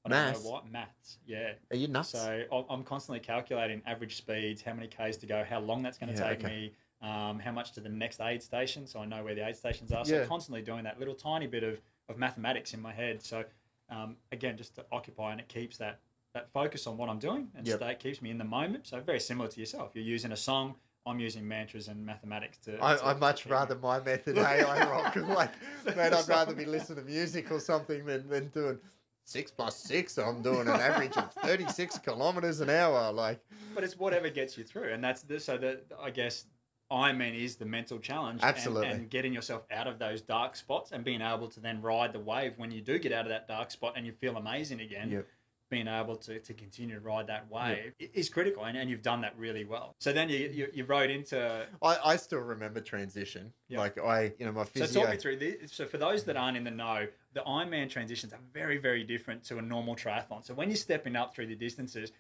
I 0.04 0.08
don't 0.08 0.18
Maths? 0.18 0.44
know 0.44 0.50
what 0.50 0.70
maths. 0.70 1.18
Yeah. 1.26 1.52
Are 1.70 1.76
you 1.76 1.88
nuts? 1.88 2.10
So 2.10 2.44
I'm 2.70 2.82
constantly 2.84 3.20
calculating 3.20 3.82
average 3.86 4.16
speeds, 4.16 4.62
how 4.62 4.72
many 4.72 4.88
k's 4.88 5.16
to 5.18 5.26
go, 5.26 5.44
how 5.48 5.60
long 5.60 5.82
that's 5.82 5.98
going 5.98 6.14
to 6.14 6.18
Yeah, 6.18 6.28
take 6.30 6.44
okay. 6.44 6.48
me, 6.48 6.72
um, 7.06 7.38
how 7.38 7.52
much 7.52 7.72
to 7.72 7.80
the 7.80 7.88
next 7.90 8.20
aid 8.20 8.42
station, 8.42 8.86
so 8.86 9.00
I 9.00 9.04
know 9.06 9.22
where 9.22 9.34
the 9.34 9.46
aid 9.46 9.56
stations 9.56 9.92
are. 9.92 10.04
So 10.04 10.14
Yeah. 10.14 10.22
I'm 10.22 10.28
constantly 10.28 10.62
doing 10.62 10.84
that 10.84 10.98
little 10.98 11.14
tiny 11.14 11.46
bit 11.46 11.62
of, 11.62 11.80
of 12.08 12.16
mathematics 12.18 12.72
in 12.74 12.80
my 12.80 12.92
head. 12.92 13.22
So 13.22 13.44
um, 13.90 14.16
again, 14.32 14.56
just 14.56 14.74
to 14.76 14.86
occupy, 14.90 15.32
and 15.32 15.40
it 15.40 15.48
keeps 15.48 15.76
that 15.78 16.00
that 16.34 16.50
focus 16.50 16.86
on 16.86 16.96
what 16.96 17.08
I'm 17.08 17.18
doing, 17.18 17.48
and 17.56 17.66
Yep. 17.66 17.78
stay, 17.78 17.94
keeps 17.96 18.22
me 18.22 18.30
in 18.30 18.38
the 18.38 18.44
moment. 18.44 18.86
So 18.86 19.00
very 19.00 19.20
similar 19.20 19.48
to 19.48 19.60
yourself. 19.60 19.92
You're 19.94 20.04
using 20.04 20.32
a 20.32 20.36
song. 20.36 20.76
I'm 21.06 21.18
using 21.18 21.48
mantras 21.48 21.88
and 21.88 22.04
mathematics 22.04 22.58
to. 22.58 22.72
to- 22.76 22.82
I, 22.84 23.10
I 23.10 23.14
to 23.14 23.18
much 23.20 23.42
keep 23.42 23.46
me- 23.46 23.52
rather 23.52 23.74
my 23.76 24.00
method. 24.00 24.36
hey, 24.36 24.62
I 24.62 24.88
rock. 24.88 25.16
Like, 25.16 25.50
man, 25.96 26.14
I'd 26.14 26.28
rather 26.28 26.54
be 26.54 26.66
listening 26.66 27.04
to 27.04 27.10
music 27.10 27.50
or 27.50 27.58
something 27.58 28.04
than, 28.04 28.28
than 28.28 28.48
doing 28.48 28.78
six 29.24 29.50
plus 29.50 29.76
six. 29.76 30.18
I'm 30.18 30.42
doing 30.42 30.68
an 30.68 30.78
average 30.80 31.16
of 31.16 31.32
36 31.32 31.98
kilometers 31.98 32.60
an 32.60 32.70
hour. 32.70 33.10
Like, 33.12 33.40
but 33.74 33.82
it's 33.82 33.98
whatever 33.98 34.28
gets 34.28 34.56
you 34.58 34.62
through, 34.64 34.92
and 34.92 35.02
that's 35.02 35.22
the, 35.22 35.40
so 35.40 35.56
that 35.58 35.84
I 36.00 36.10
guess 36.10 36.44
I 36.90 37.12
mean 37.12 37.34
is 37.34 37.56
the 37.56 37.64
mental 37.66 37.98
challenge, 37.98 38.42
and- 38.42 38.48
Absolutely. 38.54 38.88
and, 38.88 39.08
getting 39.10 39.32
yourself 39.32 39.62
out 39.72 39.86
of 39.86 39.98
those 39.98 40.20
dark 40.20 40.54
spots 40.54 40.92
and 40.92 41.02
being 41.02 41.22
able 41.22 41.48
to 41.48 41.60
then 41.60 41.80
ride 41.80 42.12
the 42.12 42.20
wave 42.20 42.52
when 42.58 42.70
you 42.70 42.82
do 42.82 42.98
get 42.98 43.12
out 43.12 43.24
of 43.24 43.30
that 43.30 43.48
dark 43.48 43.70
spot 43.70 43.94
and 43.96 44.04
you 44.06 44.12
feel 44.12 44.36
amazing 44.36 44.80
again. 44.80 45.10
Yep. 45.10 45.26
Being 45.70 45.86
able 45.86 46.16
to, 46.16 46.40
to 46.40 46.52
continue 46.52 46.96
to 46.96 47.00
ride 47.00 47.28
that 47.28 47.48
wave 47.48 47.92
i- 48.00 48.10
is 48.12 48.28
critical, 48.28 48.64
and, 48.64 48.76
and 48.76 48.90
you've 48.90 49.02
done 49.02 49.20
that 49.20 49.38
really 49.38 49.64
well. 49.64 49.94
So 50.00 50.12
then 50.12 50.28
you 50.28 50.38
you, 50.52 50.66
you 50.74 50.84
rode 50.84 51.10
into. 51.10 51.64
I, 51.80 51.96
I 52.04 52.16
still 52.16 52.40
remember 52.40 52.80
transition. 52.80 53.52
Yeah. 53.68 53.78
Like, 53.78 53.96
I, 53.96 54.32
you 54.40 54.46
know, 54.46 54.52
my 54.52 54.64
physio... 54.64 54.86
So 54.88 55.00
talk 55.02 55.10
me 55.10 55.16
through 55.16 55.36
this. 55.36 55.72
So 55.72 55.86
for 55.86 55.96
those 55.96 56.24
that 56.24 56.36
aren't 56.36 56.56
in 56.56 56.64
the 56.64 56.72
know, 56.72 57.06
the 57.34 57.40
Ironman 57.42 57.88
transitions 57.88 58.32
are 58.32 58.40
very 58.52 58.78
very 58.78 59.04
different 59.04 59.44
to 59.44 59.58
a 59.58 59.62
normal 59.62 59.94
triathlon. 59.94 60.44
So 60.44 60.54
when 60.54 60.70
you're 60.70 60.76
stepping 60.76 61.14
up 61.14 61.34
through 61.34 61.46
the 61.46 61.54
distances. 61.54 62.10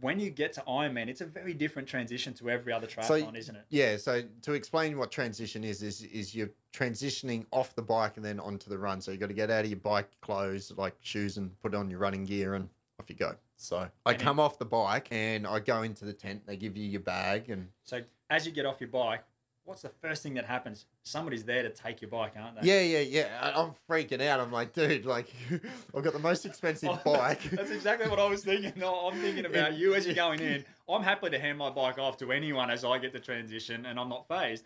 When 0.00 0.18
you 0.18 0.30
get 0.30 0.52
to 0.54 0.60
Ironman, 0.62 1.06
it's 1.06 1.20
a 1.20 1.24
very 1.24 1.54
different 1.54 1.86
transition 1.86 2.34
to 2.34 2.50
every 2.50 2.72
other 2.72 2.88
triathlon, 2.88 3.36
isn't 3.36 3.54
it? 3.54 3.64
Yeah, 3.68 3.96
so 3.96 4.22
to 4.42 4.52
explain 4.52 4.98
what 4.98 5.12
transition 5.12 5.62
is, 5.62 5.82
is 5.84 6.02
is 6.02 6.34
you're 6.34 6.50
transitioning 6.72 7.46
off 7.52 7.76
the 7.76 7.82
bike 7.82 8.16
and 8.16 8.24
then 8.24 8.40
onto 8.40 8.68
the 8.68 8.76
run. 8.76 9.00
So 9.00 9.12
you 9.12 9.18
got 9.18 9.28
to 9.28 9.34
get 9.34 9.52
out 9.52 9.64
of 9.64 9.70
your 9.70 9.78
bike 9.78 10.10
clothes, 10.20 10.72
like 10.76 10.96
shoes, 11.00 11.36
and 11.36 11.56
put 11.62 11.76
on 11.76 11.90
your 11.90 12.00
running 12.00 12.24
gear, 12.24 12.54
and 12.54 12.68
off 13.04 13.10
you 13.10 13.16
go. 13.16 13.36
So 13.56 13.88
I 14.06 14.12
And 14.12 14.20
come 14.20 14.40
off 14.40 14.58
the 14.58 14.64
bike 14.64 15.08
and 15.10 15.46
I 15.46 15.60
go 15.60 15.82
into 15.82 16.04
the 16.04 16.12
tent. 16.12 16.42
They 16.46 16.56
give 16.56 16.76
you 16.76 16.88
your 16.88 17.00
bag, 17.00 17.50
and 17.50 17.68
So 17.84 18.00
as 18.30 18.46
you 18.46 18.52
get 18.52 18.66
off 18.66 18.80
your 18.80 18.88
bike, 18.88 19.22
what's 19.64 19.82
the 19.82 19.88
first 19.88 20.22
thing 20.22 20.34
that 20.34 20.44
happens? 20.44 20.86
Somebody's 21.04 21.44
there 21.44 21.62
to 21.62 21.70
take 21.70 22.00
your 22.02 22.10
bike, 22.10 22.32
aren't 22.38 22.60
they? 22.60 22.66
yeah, 22.68 22.80
yeah, 22.80 23.00
yeah. 23.00 23.38
I- 23.40 23.62
I'm 23.62 23.72
freaking 23.88 24.20
out. 24.22 24.40
I'm 24.40 24.50
like, 24.50 24.72
dude, 24.72 25.04
like 25.04 25.28
I've 25.94 26.02
got 26.02 26.12
the 26.12 26.18
most 26.18 26.46
expensive 26.46 26.88
Oh, 27.06 27.12
bike. 27.16 27.42
That's, 27.52 27.70
exactly 27.70 28.08
what 28.08 28.18
I 28.18 28.26
was 28.26 28.42
thinking. 28.44 28.72
No, 28.76 29.06
I'm 29.08 29.20
thinking 29.20 29.46
about 29.46 29.74
you 29.74 29.94
as 29.94 30.06
you're 30.06 30.14
going 30.14 30.40
in. 30.40 30.64
I'm 30.88 31.02
happy 31.02 31.30
to 31.30 31.38
hand 31.38 31.58
my 31.58 31.70
bike 31.70 31.98
off 31.98 32.16
to 32.18 32.32
anyone 32.32 32.70
as 32.70 32.84
I 32.84 32.98
get 32.98 33.12
to 33.12 33.20
transition, 33.20 33.86
and 33.86 33.98
I'm 34.00 34.08
not 34.08 34.26
phased. 34.28 34.64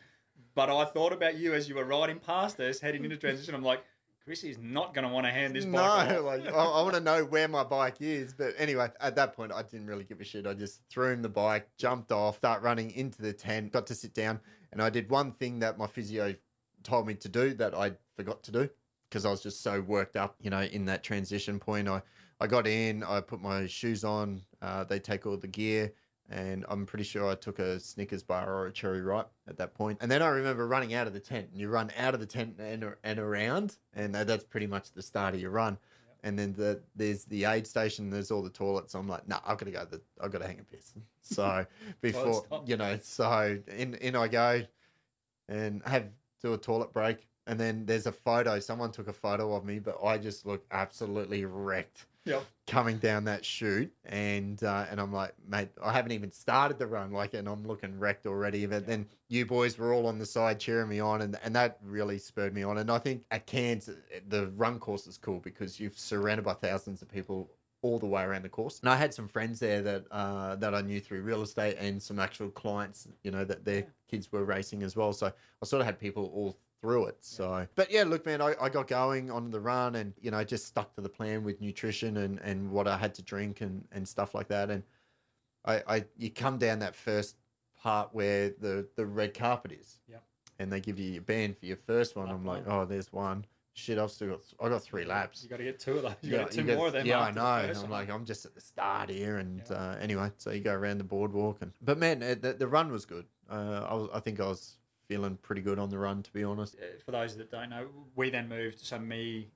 But 0.54 0.70
I 0.70 0.84
thought 0.86 1.12
about 1.12 1.36
you 1.36 1.54
as 1.54 1.68
you 1.68 1.74
were 1.74 1.84
riding 1.84 2.18
past 2.18 2.58
us, 2.60 2.80
heading 2.80 3.04
into 3.04 3.16
transition. 3.16 3.54
I'm 3.54 3.62
like, 3.62 3.84
Chrissy's 4.28 4.58
not 4.58 4.92
going 4.92 5.08
to 5.08 5.10
want 5.10 5.24
to 5.24 5.32
hand 5.32 5.56
this 5.56 5.64
no, 5.64 5.78
bike 5.78 6.10
off. 6.10 6.22
like 6.22 6.46
I, 6.46 6.50
I 6.50 6.82
want 6.82 6.92
to 6.92 7.00
know 7.00 7.24
where 7.24 7.48
my 7.48 7.64
bike 7.64 7.96
is. 8.00 8.34
But 8.34 8.52
anyway, 8.58 8.90
at 9.00 9.16
that 9.16 9.34
point, 9.34 9.52
I 9.52 9.62
didn't 9.62 9.86
really 9.86 10.04
give 10.04 10.20
a 10.20 10.24
shit. 10.24 10.46
I 10.46 10.52
just 10.52 10.82
threw 10.90 11.12
him 11.12 11.22
the 11.22 11.30
bike, 11.30 11.66
jumped 11.78 12.12
off, 12.12 12.36
start 12.36 12.60
running 12.60 12.90
into 12.90 13.22
the 13.22 13.32
tent, 13.32 13.72
got 13.72 13.86
to 13.86 13.94
sit 13.94 14.12
down, 14.12 14.38
and 14.70 14.82
I 14.82 14.90
did 14.90 15.08
one 15.08 15.32
thing 15.32 15.60
that 15.60 15.78
my 15.78 15.86
physio 15.86 16.34
told 16.82 17.06
me 17.06 17.14
to 17.14 17.28
do 17.30 17.54
that 17.54 17.74
I 17.74 17.92
forgot 18.16 18.42
to 18.42 18.52
do 18.52 18.68
because 19.08 19.24
I 19.24 19.30
was 19.30 19.42
just 19.42 19.62
so 19.62 19.80
worked 19.80 20.14
up, 20.14 20.36
you 20.42 20.50
know, 20.50 20.60
in 20.60 20.84
that 20.84 21.02
transition 21.02 21.58
point. 21.58 21.88
I 21.88 22.02
I 22.38 22.48
got 22.48 22.66
in, 22.66 23.02
I 23.04 23.22
put 23.22 23.40
my 23.40 23.66
shoes 23.66 24.04
on. 24.04 24.42
Uh, 24.60 24.84
they 24.84 24.98
take 24.98 25.24
all 25.24 25.38
the 25.38 25.48
gear. 25.48 25.94
And 26.30 26.66
I'm 26.68 26.84
pretty 26.84 27.04
sure 27.04 27.26
I 27.26 27.34
took 27.34 27.58
a 27.58 27.80
Snickers 27.80 28.22
bar 28.22 28.52
or 28.52 28.66
a 28.66 28.72
cherry 28.72 29.00
ripe 29.00 29.28
at 29.48 29.56
that 29.56 29.72
point. 29.74 29.98
And 30.02 30.10
then 30.10 30.20
I 30.22 30.28
remember 30.28 30.66
running 30.66 30.92
out 30.92 31.06
of 31.06 31.14
the 31.14 31.20
tent. 31.20 31.48
And 31.50 31.60
you 31.60 31.68
run 31.70 31.90
out 31.96 32.12
of 32.12 32.20
the 32.20 32.26
tent 32.26 32.56
and, 32.58 32.94
and 33.02 33.18
around, 33.18 33.76
and 33.94 34.14
that- 34.14 34.26
that's 34.26 34.44
pretty 34.44 34.66
much 34.66 34.92
the 34.92 35.02
start 35.02 35.34
of 35.34 35.40
your 35.40 35.50
run. 35.50 35.78
And 36.24 36.38
then 36.38 36.52
the 36.52 36.82
there's 36.96 37.24
the 37.26 37.44
aid 37.44 37.66
station. 37.66 38.10
There's 38.10 38.30
all 38.32 38.42
the 38.42 38.50
toilets. 38.50 38.94
I'm 38.94 39.08
like, 39.08 39.26
nah, 39.28 39.40
I've 39.46 39.56
got 39.56 39.66
to 39.66 39.70
go. 39.70 39.84
The, 39.84 40.00
I've 40.20 40.32
got 40.32 40.38
to 40.42 40.46
hang 40.46 40.60
a 40.60 40.64
piss. 40.64 40.92
So 41.22 41.66
before 42.00 42.42
you 42.66 42.76
know, 42.76 42.98
so 43.02 43.58
in 43.76 43.94
in 43.96 44.16
I 44.16 44.28
go, 44.28 44.62
and 45.48 45.82
have 45.84 46.08
do 46.42 46.54
a 46.54 46.58
toilet 46.58 46.92
break. 46.92 47.26
And 47.46 47.58
then 47.58 47.86
there's 47.86 48.06
a 48.06 48.12
photo. 48.12 48.60
Someone 48.60 48.92
took 48.92 49.08
a 49.08 49.12
photo 49.12 49.54
of 49.54 49.64
me, 49.64 49.78
but 49.78 49.96
I 50.04 50.18
just 50.18 50.44
look 50.44 50.64
absolutely 50.70 51.44
wrecked 51.46 52.06
Yep. 52.28 52.44
coming 52.66 52.98
down 52.98 53.24
that 53.24 53.44
chute, 53.44 53.90
and 54.04 54.62
uh, 54.62 54.84
and 54.90 55.00
I'm 55.00 55.12
like, 55.12 55.34
mate, 55.48 55.70
I 55.82 55.92
haven't 55.92 56.12
even 56.12 56.30
started 56.30 56.78
the 56.78 56.86
run, 56.86 57.10
like, 57.10 57.34
and 57.34 57.48
I'm 57.48 57.66
looking 57.66 57.98
wrecked 57.98 58.26
already. 58.26 58.66
But 58.66 58.86
then 58.86 59.06
you 59.28 59.46
boys 59.46 59.78
were 59.78 59.94
all 59.94 60.06
on 60.06 60.18
the 60.18 60.26
side 60.26 60.60
cheering 60.60 60.88
me 60.88 61.00
on, 61.00 61.22
and 61.22 61.38
and 61.42 61.56
that 61.56 61.78
really 61.82 62.18
spurred 62.18 62.54
me 62.54 62.62
on. 62.62 62.78
And 62.78 62.90
I 62.90 62.98
think 62.98 63.24
at 63.30 63.46
Cairns, 63.46 63.88
the 64.28 64.48
run 64.56 64.78
course 64.78 65.06
is 65.06 65.16
cool 65.16 65.40
because 65.40 65.80
you're 65.80 65.90
surrounded 65.94 66.44
by 66.44 66.54
thousands 66.54 67.02
of 67.02 67.08
people 67.08 67.50
all 67.82 67.98
the 67.98 68.06
way 68.06 68.22
around 68.22 68.42
the 68.42 68.48
course. 68.48 68.80
And 68.80 68.90
I 68.90 68.96
had 68.96 69.14
some 69.14 69.28
friends 69.28 69.60
there 69.60 69.82
that 69.82 70.04
uh, 70.10 70.56
that 70.56 70.74
I 70.74 70.82
knew 70.82 71.00
through 71.00 71.22
real 71.22 71.42
estate 71.42 71.76
and 71.78 72.02
some 72.02 72.18
actual 72.18 72.50
clients, 72.50 73.08
you 73.22 73.30
know, 73.30 73.44
that 73.44 73.64
their 73.64 73.86
kids 74.10 74.30
were 74.30 74.44
racing 74.44 74.82
as 74.82 74.96
well. 74.96 75.12
So 75.12 75.26
I 75.62 75.66
sort 75.66 75.80
of 75.80 75.86
had 75.86 75.98
people 75.98 76.30
all 76.34 76.58
through 76.80 77.06
it. 77.06 77.16
So, 77.20 77.66
but 77.74 77.90
yeah, 77.90 78.04
look, 78.04 78.24
man, 78.26 78.40
I, 78.40 78.54
I 78.60 78.68
got 78.68 78.86
going 78.88 79.30
on 79.30 79.50
the 79.50 79.60
run 79.60 79.96
and, 79.96 80.12
you 80.20 80.30
know, 80.30 80.42
just 80.44 80.66
stuck 80.66 80.94
to 80.94 81.00
the 81.00 81.08
plan 81.08 81.42
with 81.42 81.60
nutrition 81.60 82.18
and, 82.18 82.38
and 82.40 82.70
what 82.70 82.86
I 82.86 82.96
had 82.96 83.14
to 83.14 83.22
drink 83.22 83.60
and, 83.60 83.84
and 83.92 84.06
stuff 84.06 84.34
like 84.34 84.48
that. 84.48 84.70
And 84.70 84.82
I, 85.64 85.82
I, 85.88 86.04
you 86.16 86.30
come 86.30 86.58
down 86.58 86.78
that 86.80 86.94
first 86.94 87.36
part 87.80 88.10
where 88.12 88.50
the, 88.60 88.86
the 88.96 89.04
red 89.06 89.34
carpet 89.34 89.72
is. 89.72 89.98
Yep. 90.08 90.22
And 90.60 90.72
they 90.72 90.80
give 90.80 90.98
you 90.98 91.10
your 91.12 91.22
band 91.22 91.56
for 91.56 91.66
your 91.66 91.76
first 91.76 92.16
one. 92.16 92.28
I'm 92.30 92.44
like, 92.44 92.66
one. 92.66 92.76
oh, 92.76 92.84
there's 92.84 93.12
one. 93.12 93.44
Shit, 93.74 93.96
I've 93.96 94.10
still 94.10 94.30
got, 94.30 94.40
I 94.60 94.68
got 94.68 94.82
three 94.82 95.04
laps. 95.04 95.44
You 95.44 95.48
got 95.48 95.58
to 95.58 95.62
get 95.64 95.78
two 95.78 95.98
of 95.98 96.02
those. 96.02 96.14
You 96.22 96.32
Yeah, 96.32 96.38
got 96.38 96.40
you 96.40 96.56
get 96.56 96.62
two 96.62 96.66
get- 96.66 96.76
more 96.78 96.86
of 96.88 96.92
them. 96.94 97.06
Yeah, 97.06 97.20
I 97.20 97.30
know. 97.30 97.42
I'm 97.42 97.90
like, 97.90 98.10
I'm 98.10 98.24
just 98.24 98.44
at 98.44 98.54
the 98.56 98.60
start 98.60 99.08
here, 99.08 99.36
and 99.38 99.62
Yeah. 99.70 99.76
uh, 99.76 99.96
anyway, 100.00 100.32
so 100.36 100.50
you 100.50 100.58
go 100.60 100.74
around 100.74 100.98
the 100.98 101.04
boardwalk, 101.04 101.58
and 101.60 101.70
but 101.80 101.96
man, 101.96 102.20
uh, 102.20 102.34
the, 102.40 102.54
the 102.54 102.66
run 102.66 102.90
was 102.90 103.04
good. 103.04 103.26
Uh, 103.48 103.86
I 103.88 103.94
was, 103.94 104.08
I 104.12 104.18
think 104.18 104.40
I 104.40 104.48
was 104.48 104.77
feeling 105.08 105.36
pretty 105.42 105.62
good 105.62 105.78
on 105.78 105.90
the 105.90 105.98
run, 105.98 106.22
to 106.22 106.32
be 106.32 106.44
honest. 106.44 106.76
Uh, 106.76 106.84
for 107.04 107.10
those 107.12 107.36
that 107.36 107.50
don't 107.50 107.70
know, 107.70 107.86
we 108.14 108.30
then 108.30 108.48
moved. 108.48 108.78
So 108.80 108.98
me, 108.98 109.48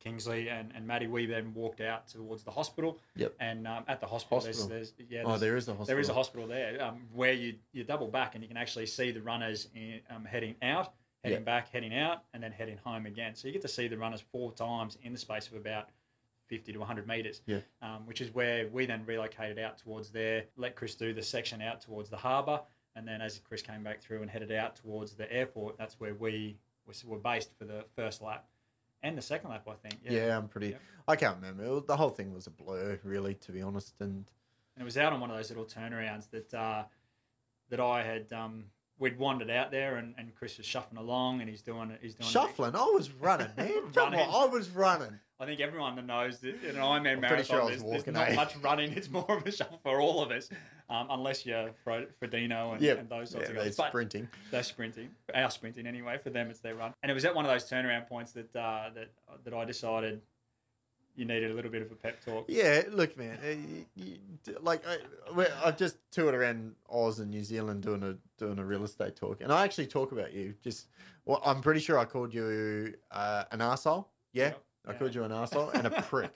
Kingsley, 0.00 0.48
and, 0.48 0.72
and 0.74 0.86
Maddie, 0.86 1.06
we 1.06 1.26
then 1.26 1.54
walked 1.54 1.80
out 1.80 2.08
towards 2.08 2.42
the 2.42 2.50
hospital. 2.50 2.98
Yep. 3.16 3.34
And 3.40 3.66
um, 3.66 3.84
at 3.86 4.00
the 4.00 4.06
hospital, 4.06 4.38
Hospital. 4.40 4.66
There's, 4.68 4.92
there's 4.92 5.08
yeah, 5.08 5.22
Oh, 5.24 5.30
there's, 5.38 5.40
there 5.40 5.56
is 5.56 5.68
a 5.68 5.72
hospital. 5.72 5.86
there 5.86 6.00
is 6.00 6.08
a 6.08 6.14
hospital 6.14 6.46
there 6.48 6.82
um, 6.82 7.02
where 7.14 7.32
you 7.32 7.54
you 7.72 7.84
double 7.84 8.08
back 8.08 8.34
and 8.34 8.42
you 8.42 8.48
can 8.48 8.56
actually 8.56 8.86
see 8.86 9.12
the 9.12 9.22
runners 9.22 9.68
in, 9.74 10.00
um, 10.14 10.24
heading 10.24 10.56
out, 10.62 10.92
heading 11.22 11.38
Yeah. 11.40 11.44
back, 11.44 11.70
heading 11.70 11.96
out, 11.96 12.24
and 12.34 12.42
then 12.42 12.50
heading 12.52 12.78
home 12.78 13.06
again. 13.06 13.34
So 13.36 13.46
you 13.46 13.52
get 13.52 13.62
to 13.62 13.68
see 13.68 13.86
the 13.88 13.96
runners 13.96 14.22
four 14.32 14.52
times 14.52 14.98
in 15.02 15.12
the 15.12 15.18
space 15.18 15.46
of 15.48 15.54
about. 15.54 15.88
50 16.48 16.72
to 16.72 16.78
100 16.80 17.06
meters, 17.06 17.42
Yeah. 17.46 17.60
um, 17.80 18.04
which 18.06 18.20
is 18.20 18.34
where 18.34 18.66
we 18.66 18.84
then 18.84 19.04
relocated 19.06 19.56
out 19.60 19.78
towards 19.78 20.10
there, 20.10 20.46
let 20.56 20.74
Chris 20.74 20.96
do 20.96 21.14
the 21.14 21.22
section 21.22 21.62
out 21.62 21.80
towards 21.80 22.10
the 22.10 22.16
harbour, 22.16 22.60
and 22.96 23.06
then 23.06 23.20
as 23.20 23.40
Chris 23.40 23.62
came 23.62 23.82
back 23.82 24.00
through 24.00 24.22
and 24.22 24.30
headed 24.30 24.52
out 24.52 24.76
towards 24.76 25.14
the 25.14 25.30
airport, 25.32 25.78
that's 25.78 25.98
where 26.00 26.14
we 26.14 26.58
were 27.06 27.18
based 27.18 27.50
for 27.58 27.64
the 27.64 27.84
first 27.94 28.20
lap 28.20 28.46
and 29.02 29.16
the 29.16 29.22
second 29.22 29.50
lap, 29.50 29.66
I 29.68 29.74
think. 29.74 30.00
Yeah, 30.04 30.36
I'm 30.36 30.48
pretty. 30.48 30.68
Yep. 30.70 30.80
I 31.08 31.16
can't 31.16 31.36
remember. 31.36 31.70
Was- 31.70 31.86
the 31.86 31.96
whole 31.96 32.10
thing 32.10 32.32
was 32.32 32.46
a 32.46 32.50
blur, 32.50 32.98
really, 33.04 33.34
to 33.34 33.52
be 33.52 33.62
honest. 33.62 33.94
And 34.00 34.30
And 34.76 34.82
it 34.82 34.84
was 34.84 34.98
out 34.98 35.12
on 35.12 35.20
one 35.20 35.30
of 35.30 35.36
those 35.36 35.50
little 35.50 35.64
turnarounds 35.64 36.28
that 36.30 36.52
uh, 36.52 36.84
that 37.70 37.80
I 37.80 38.02
had. 38.02 38.32
Um, 38.32 38.64
we'd 39.00 39.18
wandered 39.18 39.50
out 39.50 39.72
there, 39.72 39.96
and, 39.96 40.14
and 40.16 40.32
Chris 40.36 40.58
was 40.58 40.66
shuffling 40.66 40.98
along, 40.98 41.40
and 41.40 41.50
he's 41.50 41.62
doing 41.62 41.96
he's 42.00 42.14
doing 42.14 42.30
shuffling, 42.30 42.76
I 42.76 42.84
was 42.84 43.10
running, 43.10 43.48
man. 43.56 43.68
Come 43.94 44.12
Running. 44.12 44.20
on, 44.20 44.48
I 44.48 44.52
was 44.52 44.70
running. 44.70 45.18
I 45.40 45.46
think 45.46 45.60
everyone 45.60 45.96
that 45.96 46.04
knows 46.04 46.38
that 46.40 46.62
in 46.62 46.76
an 46.76 46.82
Ironman 46.82 47.12
I'm 47.12 47.20
marathon, 47.20 47.44
sure 47.46 47.62
I 47.62 47.64
was 47.64 47.70
there's, 47.70 47.82
there's 47.82 47.96
walking, 48.06 48.12
not 48.12 48.28
eh? 48.28 48.34
much 48.34 48.56
running. 48.58 48.92
It's 48.92 49.10
more 49.10 49.24
of 49.38 49.46
a 49.46 49.50
shuffle 49.50 49.80
for 49.82 49.98
all 49.98 50.22
of 50.22 50.30
us, 50.30 50.50
um, 50.90 51.06
unless 51.10 51.46
you're 51.46 51.70
Fro- 51.82 52.06
Frodeno 52.22 52.74
and, 52.74 52.82
and 52.84 53.08
those 53.08 53.32
Yeah, 53.32 53.32
sorts 53.32 53.34
of 53.34 53.40
guys. 53.40 53.46
they're 53.54 53.64
guys. 53.64 53.76
But 53.76 53.88
sprinting. 53.88 54.28
they're 54.50 54.62
sprinting, 54.62 55.08
our 55.34 55.50
sprinting 55.50 55.86
anyway. 55.86 56.18
For 56.22 56.28
them, 56.28 56.50
it's 56.50 56.60
their 56.60 56.74
run. 56.74 56.92
And 57.02 57.10
it 57.10 57.14
was 57.14 57.24
at 57.24 57.34
one 57.34 57.46
of 57.46 57.50
those 57.50 57.64
turnaround 57.70 58.06
points 58.06 58.32
that 58.32 58.54
uh, 58.54 58.90
that 58.94 59.08
that 59.44 59.54
I 59.54 59.64
decided 59.64 60.20
you 61.16 61.24
needed 61.24 61.50
a 61.50 61.54
little 61.54 61.70
bit 61.70 61.82
of 61.82 61.90
a 61.92 61.94
pep 61.94 62.24
talk. 62.24 62.44
Yeah, 62.48 62.82
look, 62.90 63.16
man. 63.16 63.38
you- 63.96 64.04
you- 64.04 64.18
like 64.62 64.82
I, 64.86 65.46
I've 65.64 65.76
just 65.76 65.96
toured 66.10 66.34
around 66.34 66.74
Oz 66.88 67.20
and 67.20 67.30
New 67.30 67.44
Zealand 67.44 67.82
doing 67.82 68.02
a 68.02 68.16
doing 68.38 68.58
a 68.58 68.64
real 68.64 68.84
estate 68.84 69.16
talk, 69.16 69.40
and 69.42 69.52
I 69.52 69.64
actually 69.64 69.86
talk 69.86 70.12
about 70.12 70.32
you. 70.32 70.54
Just, 70.64 70.86
well, 71.26 71.40
I'm 71.44 71.60
pretty 71.60 71.80
sure 71.80 71.98
I 71.98 72.04
called 72.06 72.32
you 72.32 72.94
uh, 73.10 73.44
an 73.52 73.60
asshole. 73.60 74.08
Yeah, 74.32 74.44
Yep. 74.46 74.62
I 74.86 74.92
Yeah. 74.92 74.98
called 74.98 75.14
you 75.14 75.24
an 75.24 75.32
asshole 75.32 75.70
and 75.70 75.86
a 75.86 75.90
prick. 76.02 76.30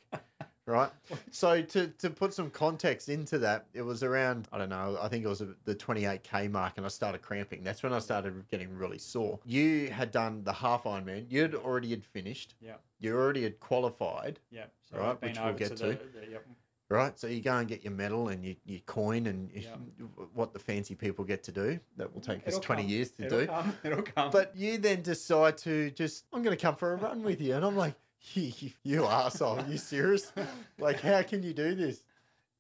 Right, 0.67 0.91
so 1.31 1.61
to, 1.61 1.89
to 1.89 2.09
put 2.09 2.33
some 2.33 2.49
context 2.49 3.11
into 3.11 3.39
that, 3.41 3.67
it 3.75 3.83
was 3.83 4.03
around 4.03 4.49
I 4.51 4.57
don't 4.57 4.71
know, 4.71 4.97
I 4.99 5.09
think 5.09 5.23
it 5.23 5.29
was 5.29 5.43
the 5.67 5.75
28k 5.75 6.51
mark, 6.51 6.75
and 6.79 6.87
I 6.87 6.89
started 6.89 7.21
cramping. 7.21 7.63
That's 7.63 7.83
when 7.83 7.93
I 7.93 7.99
started 7.99 8.43
getting 8.51 8.75
really 8.75 8.97
sore. 8.97 9.39
You 9.45 9.89
had 9.91 10.11
done 10.11 10.43
the 10.43 10.55
half 10.55 10.85
Ironman. 10.85 11.27
You'd 11.29 11.55
already 11.55 11.91
had 11.91 12.03
finished. 12.03 12.55
Yeah. 12.63 12.77
You 12.99 13.15
already 13.15 13.43
had 13.43 13.61
qualified 13.61 14.41
Yeah. 14.51 14.65
So 14.91 14.99
Right, 14.99 15.21
which 15.21 15.39
we'll 15.39 15.53
get 15.53 15.77
to, 15.77 15.77
to. 15.77 15.87
the, 15.87 16.21
the 16.21 16.31
yep. 16.31 16.47
right? 16.89 17.19
So 17.19 17.27
you 17.27 17.43
go 17.43 17.59
and 17.59 17.69
get 17.69 17.85
your 17.85 17.93
medal 17.93 18.29
and 18.29 18.43
your, 18.43 18.55
your 18.65 18.81
coin 18.87 19.27
and 19.27 19.51
Yeah. 19.55 19.69
what 20.33 20.55
the 20.55 20.59
fancy 20.59 20.95
people 20.95 21.27
get 21.27 21.43
to 21.43 21.53
do. 21.53 21.79
That 21.99 22.15
will 22.15 22.23
take 22.23 22.39
us 22.49 22.55
It'll 22.55 22.61
20 22.61 22.83
come. 22.85 22.91
years 22.91 23.11
to 23.11 23.27
It'll 23.27 23.41
do. 23.41 23.47
Come. 23.49 23.75
It'll 23.85 24.03
come. 24.03 24.31
But 24.31 24.57
you 24.57 24.79
then 24.79 25.03
decide 25.03 25.59
to 25.59 25.91
just, 25.91 26.25
I'm 26.33 26.43
going 26.43 26.57
to 26.57 26.63
come 26.63 26.77
for 26.77 26.95
a 26.95 26.97
run 26.97 27.23
with 27.23 27.43
you. 27.43 27.55
And 27.55 27.67
I'm 27.67 27.77
like, 27.77 27.95
you, 28.83 29.07
asshole, 29.07 29.61
are 29.61 29.67
you 29.69 29.79
serious? 29.79 30.33
like, 30.79 31.01
how 31.01 31.23
can 31.23 31.43
you 31.43 31.53
do 31.53 31.75
this? 31.75 32.03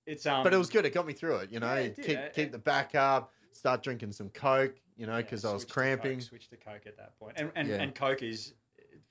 it's 0.07 0.27
um. 0.27 0.43
But 0.43 0.53
it 0.53 0.59
was 0.59 0.69
good. 0.69 0.85
It 0.85 0.93
got 0.95 1.07
me 1.07 1.13
through 1.13 1.37
it. 1.37 1.53
You 1.53 1.61
know, 1.61 1.75
Yeah, 1.75 1.89
keep, 1.89 2.33
keep 2.35 2.53
the 2.53 2.59
back 2.59 2.95
up, 2.95 3.33
start 3.53 3.83
drinking 3.83 4.13
some 4.13 4.29
Coke, 4.31 4.75
you 4.97 5.07
know, 5.07 5.17
yeah, 5.17 5.23
because 5.23 5.45
I 5.45 5.53
was 5.53 5.63
switched 5.63 5.69
to 5.69 5.75
cramping. 5.75 6.19
Coke, 6.19 6.23
switched 6.29 6.51
to 6.51 6.57
Coke 6.57 6.87
at 6.87 6.97
that 6.97 7.19
point. 7.19 7.35
And 7.37 7.51
and, 7.55 7.69
Yeah. 7.69 7.83
and 7.83 7.95
Coke 7.95 8.23
is 8.23 8.55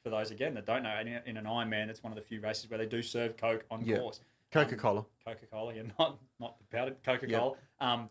for 0.04 0.10
those 0.10 0.32
again 0.32 0.54
that 0.54 0.66
don't 0.66 0.84
know 0.84 0.98
in, 1.00 1.08
in 1.26 1.38
an 1.38 1.46
Ironman, 1.46 1.90
it's 1.90 2.04
one 2.04 2.12
of 2.12 2.18
the 2.18 2.24
few 2.24 2.42
races 2.42 2.70
where 2.70 2.78
they 2.78 2.86
do 2.86 3.02
serve 3.02 3.38
Coke 3.38 3.66
on 3.72 3.84
Yeah. 3.86 3.98
course. 3.98 4.22
Coca 4.52 4.76
Cola. 4.76 5.04
Coca 5.26 5.46
Cola, 5.52 5.74
yeah, 5.74 5.82
not 6.00 6.20
not 6.40 6.58
the 6.60 6.66
powdered 6.66 7.02
Coca 7.04 7.28
Cola. 7.28 7.56
Um, 7.80 8.10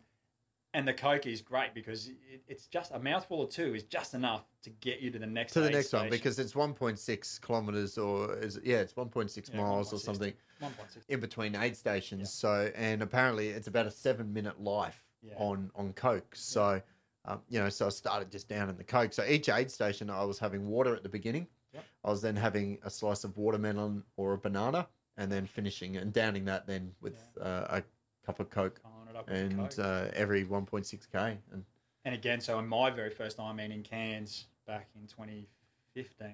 and 0.74 0.86
the 0.88 0.92
Coke 0.94 1.26
is 1.26 1.40
great 1.40 1.74
because 1.74 2.08
it, 2.08 2.42
it's 2.48 2.66
just 2.66 2.92
a 2.92 2.98
mouthful 2.98 3.38
or 3.40 3.46
two 3.48 3.74
is 3.74 3.82
just 3.84 4.14
enough 4.14 4.44
to 4.62 4.70
get 4.70 5.00
you 5.00 5.10
to 5.10 5.18
the 5.18 5.26
next 5.26 5.52
To 5.52 5.60
the 5.60 5.66
aid 5.68 5.72
next 5.74 5.92
one 5.92 6.02
station. 6.02 6.10
because 6.10 6.38
it's 6.38 6.52
1.6 6.54 7.40
kilometers 7.40 7.98
or 7.98 8.36
is 8.38 8.58
yeah, 8.64 8.78
it's 8.78 8.94
1.6 8.94 9.50
Yeah, 9.50 9.56
miles 9.60 9.92
or 9.92 9.96
1.6. 9.96 10.00
something 10.00 10.32
1.6. 10.62 10.70
in 11.08 11.20
between 11.20 11.54
aid 11.56 11.76
stations. 11.76 12.20
Yeah. 12.20 12.26
So 12.26 12.72
and 12.74 13.02
apparently 13.02 13.48
it's 13.48 13.66
about 13.68 13.86
a 13.86 13.90
seven 13.90 14.32
minute 14.32 14.60
life 14.62 15.02
Yeah. 15.22 15.34
on 15.36 15.70
on 15.74 15.92
Coke. 15.92 16.34
So 16.34 16.80
um, 17.24 17.40
you 17.48 17.60
know, 17.60 17.68
so 17.68 17.86
I 17.86 17.90
started 17.90 18.32
just 18.32 18.48
down 18.48 18.68
in 18.68 18.76
the 18.76 18.82
Coke. 18.84 19.12
So 19.12 19.24
each 19.24 19.48
aid 19.48 19.70
station, 19.70 20.10
I 20.10 20.24
was 20.24 20.38
having 20.40 20.66
water 20.66 20.96
at 20.96 21.02
the 21.04 21.08
beginning. 21.08 21.46
Yep. 21.72 21.84
I 22.04 22.10
was 22.10 22.20
then 22.20 22.34
having 22.34 22.78
a 22.84 22.90
slice 22.90 23.22
of 23.22 23.36
watermelon 23.36 24.02
or 24.16 24.32
a 24.32 24.38
banana, 24.38 24.88
and 25.16 25.30
then 25.30 25.46
finishing 25.46 25.96
and 25.98 26.12
downing 26.12 26.44
that 26.46 26.66
then 26.66 26.90
with 27.00 27.14
uh, 27.40 27.66
a 27.78 27.82
cup 28.26 28.40
of 28.40 28.50
Coke 28.50 28.80
it 29.14 29.18
up 29.18 29.28
and 29.30 29.78
uh, 29.78 30.06
every 30.14 30.44
1.6k. 30.44 31.36
And 31.52 31.64
And 32.04 32.14
again, 32.14 32.40
so 32.40 32.58
in 32.58 32.66
my 32.66 32.90
very 32.90 33.10
first 33.10 33.38
Ironman 33.38 33.72
in 33.72 33.82
Cairns 33.82 34.46
back 34.66 34.88
in 34.94 35.06
2015, 35.06 36.28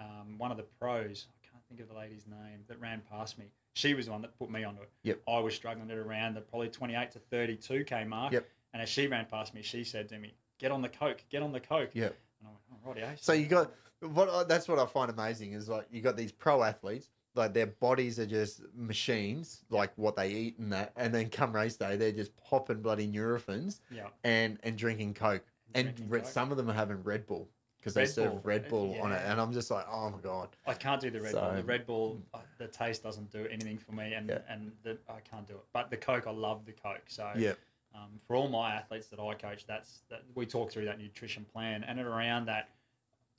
um, 0.00 0.38
one 0.38 0.50
of 0.50 0.56
the 0.56 0.64
pros, 0.80 1.26
I 1.30 1.46
can't 1.50 1.64
think 1.68 1.80
of 1.80 1.88
the 1.88 1.94
lady's 1.94 2.26
name, 2.26 2.60
that 2.68 2.80
ran 2.80 3.02
past 3.10 3.38
me. 3.38 3.46
She 3.74 3.94
was 3.94 4.06
the 4.06 4.12
one 4.12 4.22
that 4.22 4.36
put 4.38 4.50
me 4.50 4.64
onto 4.64 4.82
it. 4.82 4.90
Yep. 5.04 5.20
I 5.28 5.38
was 5.38 5.54
struggling 5.54 5.90
at 5.90 5.96
around 5.98 6.34
the 6.34 6.40
probably 6.40 6.68
28 6.68 7.10
to 7.12 7.18
32k 7.32 8.06
mark. 8.06 8.32
Yep. 8.32 8.46
And 8.72 8.82
as 8.82 8.88
she 8.88 9.06
ran 9.06 9.26
past 9.26 9.54
me, 9.54 9.62
she 9.62 9.84
said 9.84 10.08
to 10.10 10.18
me, 10.18 10.34
"Get 10.58 10.72
on 10.72 10.82
the 10.82 10.88
coke, 10.88 11.24
get 11.30 11.42
on 11.42 11.52
the 11.52 11.60
coke." 11.60 11.90
Yep. 11.94 12.16
And 12.40 12.48
I 12.48 12.50
went, 12.50 12.82
"Oh, 12.98 13.06
righty, 13.06 13.16
So 13.20 13.32
you 13.32 13.46
got 13.46 13.72
what? 14.00 14.28
I- 14.28 14.44
That's 14.44 14.68
what 14.68 14.78
I 14.78 14.86
find 14.86 15.10
amazing 15.10 15.52
is 15.52 15.68
like 15.68 15.86
you 15.90 16.02
got 16.02 16.16
these 16.16 16.32
pro 16.32 16.62
athletes, 16.62 17.08
like 17.38 17.54
their 17.54 17.66
bodies 17.68 18.18
are 18.18 18.26
just 18.26 18.60
machines, 18.74 19.62
like 19.70 19.92
what 19.96 20.16
they 20.16 20.30
eat 20.30 20.58
and 20.58 20.72
that, 20.72 20.92
and 20.96 21.14
then 21.14 21.30
come 21.30 21.54
race 21.54 21.76
day, 21.76 21.96
they're 21.96 22.12
just 22.12 22.36
popping 22.36 22.82
bloody 22.82 23.08
Nurofens 23.08 23.80
yeah. 23.90 24.08
and 24.24 24.58
and 24.62 24.76
drinking 24.76 25.14
Coke, 25.14 25.44
and 25.74 25.86
drinking 25.86 26.08
re- 26.10 26.20
Coke. 26.20 26.28
some 26.28 26.50
of 26.50 26.56
them 26.58 26.68
are 26.68 26.74
having 26.74 27.02
Red 27.02 27.26
Bull 27.26 27.48
because 27.78 27.94
they 27.94 28.02
Red 28.02 28.10
serve 28.10 28.32
Bull. 28.32 28.40
Red 28.44 28.68
Bull 28.68 28.96
on 29.00 29.12
it, 29.12 29.22
and 29.24 29.40
I'm 29.40 29.52
just 29.52 29.70
like, 29.70 29.86
oh 29.90 30.10
my 30.10 30.18
god, 30.18 30.48
I 30.66 30.74
can't 30.74 31.00
do 31.00 31.10
the 31.10 31.20
Red 31.20 31.32
Bull. 31.32 31.40
So- 31.50 31.56
The 31.56 31.64
Red 31.64 31.86
Bull, 31.86 32.20
uh, 32.34 32.38
the 32.58 32.66
taste 32.66 33.02
doesn't 33.02 33.30
do 33.30 33.46
anything 33.50 33.78
for 33.78 33.92
me, 33.92 34.12
and 34.12 34.28
Yeah. 34.28 34.40
and 34.50 34.72
the, 34.82 34.98
I 35.08 35.20
can't 35.20 35.46
do 35.46 35.54
it. 35.54 35.64
But 35.72 35.88
the 35.90 35.96
Coke, 35.96 36.26
I 36.26 36.32
love 36.32 36.66
the 36.66 36.72
Coke. 36.72 37.04
So 37.06 37.30
yeah, 37.36 37.52
um, 37.94 38.20
for 38.26 38.36
all 38.36 38.48
my 38.48 38.74
athletes 38.74 39.06
that 39.08 39.20
I 39.20 39.34
coach, 39.34 39.66
that's 39.66 40.02
that 40.10 40.22
we 40.34 40.44
talk 40.44 40.70
through 40.70 40.84
that 40.86 40.98
nutrition 40.98 41.44
plan, 41.44 41.84
and 41.84 41.98
around 42.00 42.46
that 42.46 42.68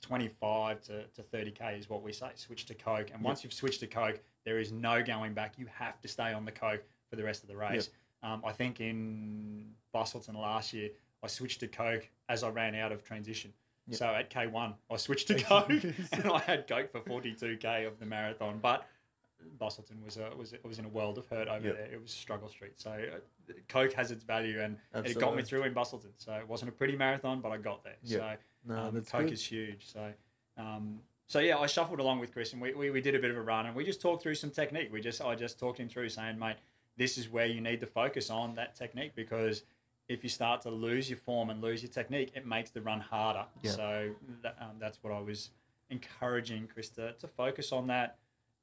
25 0.00 0.80
to, 0.82 1.04
to 1.04 1.22
30k 1.22 1.78
is 1.78 1.88
what 1.90 2.02
we 2.02 2.12
say. 2.12 2.30
Switch 2.34 2.66
to 2.66 2.74
Coke, 2.74 3.10
and 3.12 3.22
once 3.22 3.44
you've 3.44 3.52
switched 3.52 3.80
to 3.80 3.86
Coke, 3.86 4.20
there 4.44 4.58
is 4.58 4.72
no 4.72 5.02
going 5.02 5.34
back. 5.34 5.54
You 5.58 5.66
have 5.72 6.00
to 6.00 6.08
stay 6.08 6.32
on 6.32 6.44
the 6.44 6.52
Coke 6.52 6.82
for 7.08 7.16
the 7.16 7.24
rest 7.24 7.42
of 7.42 7.48
the 7.48 7.56
race. 7.56 7.90
Um, 8.22 8.42
I 8.44 8.52
think 8.52 8.80
in 8.80 9.70
Busselton 9.94 10.34
last 10.36 10.72
year, 10.72 10.90
I 11.22 11.26
switched 11.26 11.60
to 11.60 11.68
Coke 11.68 12.08
as 12.28 12.42
I 12.42 12.48
ran 12.48 12.74
out 12.74 12.92
of 12.92 13.02
transition. 13.04 13.52
Yep. 13.88 13.98
So 13.98 14.06
at 14.06 14.30
K1, 14.30 14.74
I 14.90 14.96
switched 14.96 15.28
to 15.28 15.34
Coke, 15.42 15.70
and 16.12 16.30
I 16.32 16.38
had 16.40 16.66
Coke 16.68 16.92
for 16.92 17.00
42k 17.00 17.86
of 17.86 17.98
the 17.98 18.06
marathon. 18.06 18.58
But 18.60 18.86
Busselton 19.58 20.02
was 20.04 20.16
a, 20.18 20.30
was 20.36 20.54
was 20.62 20.78
in 20.78 20.84
a 20.84 20.88
world 20.88 21.18
of 21.18 21.26
hurt 21.26 21.48
over 21.48 21.66
Yep. 21.68 21.76
there. 21.76 21.92
It 21.92 22.00
was 22.00 22.10
struggle 22.10 22.48
street. 22.48 22.74
So 22.76 22.90
uh, 22.90 23.16
Coke 23.68 23.92
has 23.94 24.10
its 24.10 24.24
value, 24.24 24.60
and 24.60 24.76
it 24.94 25.18
got 25.18 25.36
me 25.36 25.42
through 25.42 25.64
in 25.64 25.74
Busselton. 25.74 26.12
So 26.16 26.32
it 26.34 26.48
wasn't 26.48 26.70
a 26.70 26.72
pretty 26.72 26.96
marathon, 26.96 27.40
but 27.40 27.50
I 27.52 27.56
got 27.58 27.84
there. 27.84 27.96
Yep. 28.04 28.20
So 28.20 28.74
No, 28.74 28.80
um, 28.80 28.92
Coke 29.02 29.22
good. 29.22 29.32
is 29.32 29.44
huge. 29.44 29.86
So, 29.92 30.12
um, 30.56 31.00
so 31.26 31.38
yeah, 31.38 31.58
I 31.58 31.66
shuffled 31.66 32.00
along 32.00 32.18
with 32.20 32.32
Chris, 32.32 32.52
and 32.52 32.60
we, 32.60 32.74
we, 32.74 32.90
we 32.90 33.00
did 33.00 33.14
a 33.14 33.18
bit 33.18 33.30
of 33.30 33.36
a 33.36 33.42
run, 33.42 33.66
and 33.66 33.74
we 33.74 33.84
just 33.84 34.00
talked 34.00 34.22
through 34.22 34.34
some 34.34 34.50
technique. 34.50 34.90
We 34.92 35.00
just 35.00 35.20
I 35.22 35.34
just 35.34 35.58
talked 35.58 35.78
him 35.78 35.88
through 35.88 36.08
saying, 36.08 36.38
mate, 36.38 36.56
this 36.96 37.16
is 37.16 37.28
where 37.28 37.46
you 37.46 37.60
need 37.60 37.80
to 37.80 37.86
focus 37.86 38.30
on 38.30 38.54
that 38.56 38.74
technique 38.76 39.12
because 39.14 39.62
if 40.08 40.24
you 40.24 40.28
start 40.28 40.60
to 40.62 40.70
lose 40.70 41.08
your 41.08 41.18
form 41.18 41.50
and 41.50 41.62
lose 41.62 41.82
your 41.82 41.90
technique, 41.90 42.32
it 42.34 42.44
makes 42.46 42.70
the 42.70 42.80
run 42.82 43.00
harder. 43.00 43.44
Yeah. 43.62 43.70
So 43.70 44.10
that, 44.42 44.56
um, 44.60 44.76
that's 44.78 44.98
what 45.02 45.12
I 45.12 45.20
was 45.20 45.50
encouraging 45.88 46.68
Chris 46.72 46.88
to, 46.90 47.12
to 47.12 47.28
focus 47.28 47.72
on 47.72 47.86
that. 47.86 48.16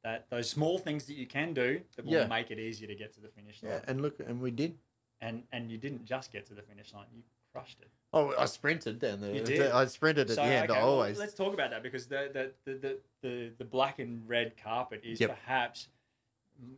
That 0.07 0.29
those 0.29 0.49
small 0.49 0.77
things 0.77 1.05
that 1.07 1.15
you 1.15 1.27
can 1.27 1.53
do 1.53 1.81
that 1.97 2.05
will 2.05 2.13
Yeah. 2.13 2.27
make 2.27 2.49
it 2.49 2.57
easier 2.59 2.87
to 2.87 2.95
get 2.95 3.11
to 3.15 3.19
the 3.19 3.27
finish 3.27 3.61
line, 3.61 3.73
Yeah, 3.73 3.81
and 3.89 4.01
look, 4.01 4.17
and 4.21 4.39
we 4.39 4.51
did. 4.51 4.77
and 5.19 5.43
and 5.51 5.69
you 5.69 5.77
didn't 5.77 6.05
just 6.05 6.31
get 6.31 6.45
to 6.45 6.53
the 6.53 6.61
finish 6.61 6.93
line; 6.93 7.07
you 7.13 7.23
crushed 7.51 7.81
it. 7.81 7.89
Oh, 8.13 8.33
I 8.37 8.45
sprinted 8.45 8.99
down 8.99 9.19
there. 9.19 9.35
You 9.35 9.41
did? 9.41 9.69
I 9.69 9.85
sprinted 9.87 10.29
at 10.29 10.37
the 10.37 10.41
end. 10.43 10.71
okay, 10.71 10.79
well, 10.79 10.91
always. 10.91 11.17
let's 11.19 11.33
talk 11.33 11.53
about 11.53 11.71
that 11.71 11.83
because 11.83 12.07
the 12.07 12.29
the, 12.31 12.71
the, 12.71 12.77
the, 12.77 12.97
the 13.21 13.51
the 13.57 13.65
black 13.65 13.99
and 13.99 14.25
red 14.29 14.55
carpet 14.55 15.01
is 15.03 15.19
Yep. 15.19 15.29
perhaps 15.31 15.89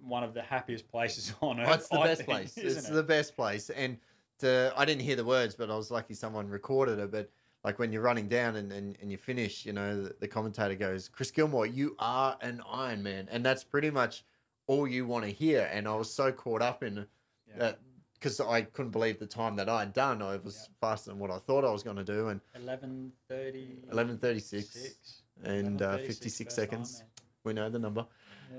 one 0.01 0.23
of 0.23 0.33
the 0.33 0.41
happiest 0.41 0.87
places 0.87 1.31
on 1.41 1.59
earth. 1.59 1.67
Oh, 1.69 1.73
it's 1.73 1.89
the 1.89 1.99
I 1.99 2.07
best 2.07 2.17
think, 2.23 2.27
place. 2.29 2.57
Isn't 2.57 2.79
It's 2.79 2.89
it? 2.89 2.93
the 2.93 3.03
best 3.03 3.35
place. 3.35 3.69
And 3.69 3.99
to, 4.39 4.73
I 4.75 4.85
didn't 4.85 5.03
hear 5.03 5.15
the 5.15 5.23
words, 5.25 5.53
but 5.53 5.69
I 5.69 5.75
was 5.75 5.91
lucky 5.91 6.15
someone 6.15 6.49
recorded 6.49 6.97
it. 6.97 7.11
But 7.11 7.29
like 7.63 7.77
when 7.79 7.91
you're 7.91 8.01
running 8.01 8.27
down 8.27 8.55
and, 8.55 8.71
and, 8.71 8.97
and 9.01 9.11
you 9.11 9.17
finish, 9.17 9.65
you 9.65 9.73
know, 9.73 10.03
the, 10.03 10.15
the 10.21 10.27
commentator 10.27 10.75
goes, 10.75 11.09
Chris 11.09 11.29
Gilmore, 11.31 11.65
you 11.65 11.95
are 11.99 12.37
an 12.41 12.61
Iron 12.71 13.03
Man. 13.03 13.27
And 13.31 13.45
that's 13.45 13.63
pretty 13.63 13.89
much 13.89 14.23
all 14.67 14.87
you 14.87 15.05
want 15.05 15.25
to 15.25 15.31
hear. 15.31 15.69
And 15.71 15.87
I 15.87 15.95
was 15.95 16.11
so 16.13 16.31
caught 16.31 16.61
up 16.61 16.83
in 16.83 17.05
Yeah. 17.47 17.57
that 17.57 17.79
because 18.13 18.39
I 18.39 18.61
couldn't 18.63 18.91
believe 18.91 19.17
the 19.19 19.25
time 19.25 19.55
that 19.57 19.69
I'd 19.69 19.93
done. 19.93 20.21
I 20.21 20.37
was 20.37 20.55
Yeah. 20.69 20.75
faster 20.87 21.09
than 21.11 21.19
what 21.19 21.31
I 21.31 21.39
thought 21.39 21.63
I 21.65 21.71
was 21.71 21.83
going 21.83 21.97
to 21.97 22.03
do. 22.03 22.29
And 22.29 22.41
Eleven 22.55 23.11
thirty. 23.27 23.83
11.36 23.91 25.21
and 25.43 25.81
uh, 25.81 25.97
56 25.97 26.53
seconds. 26.53 27.03
We 27.43 27.53
know 27.53 27.69
the 27.69 27.79
number. 27.79 28.05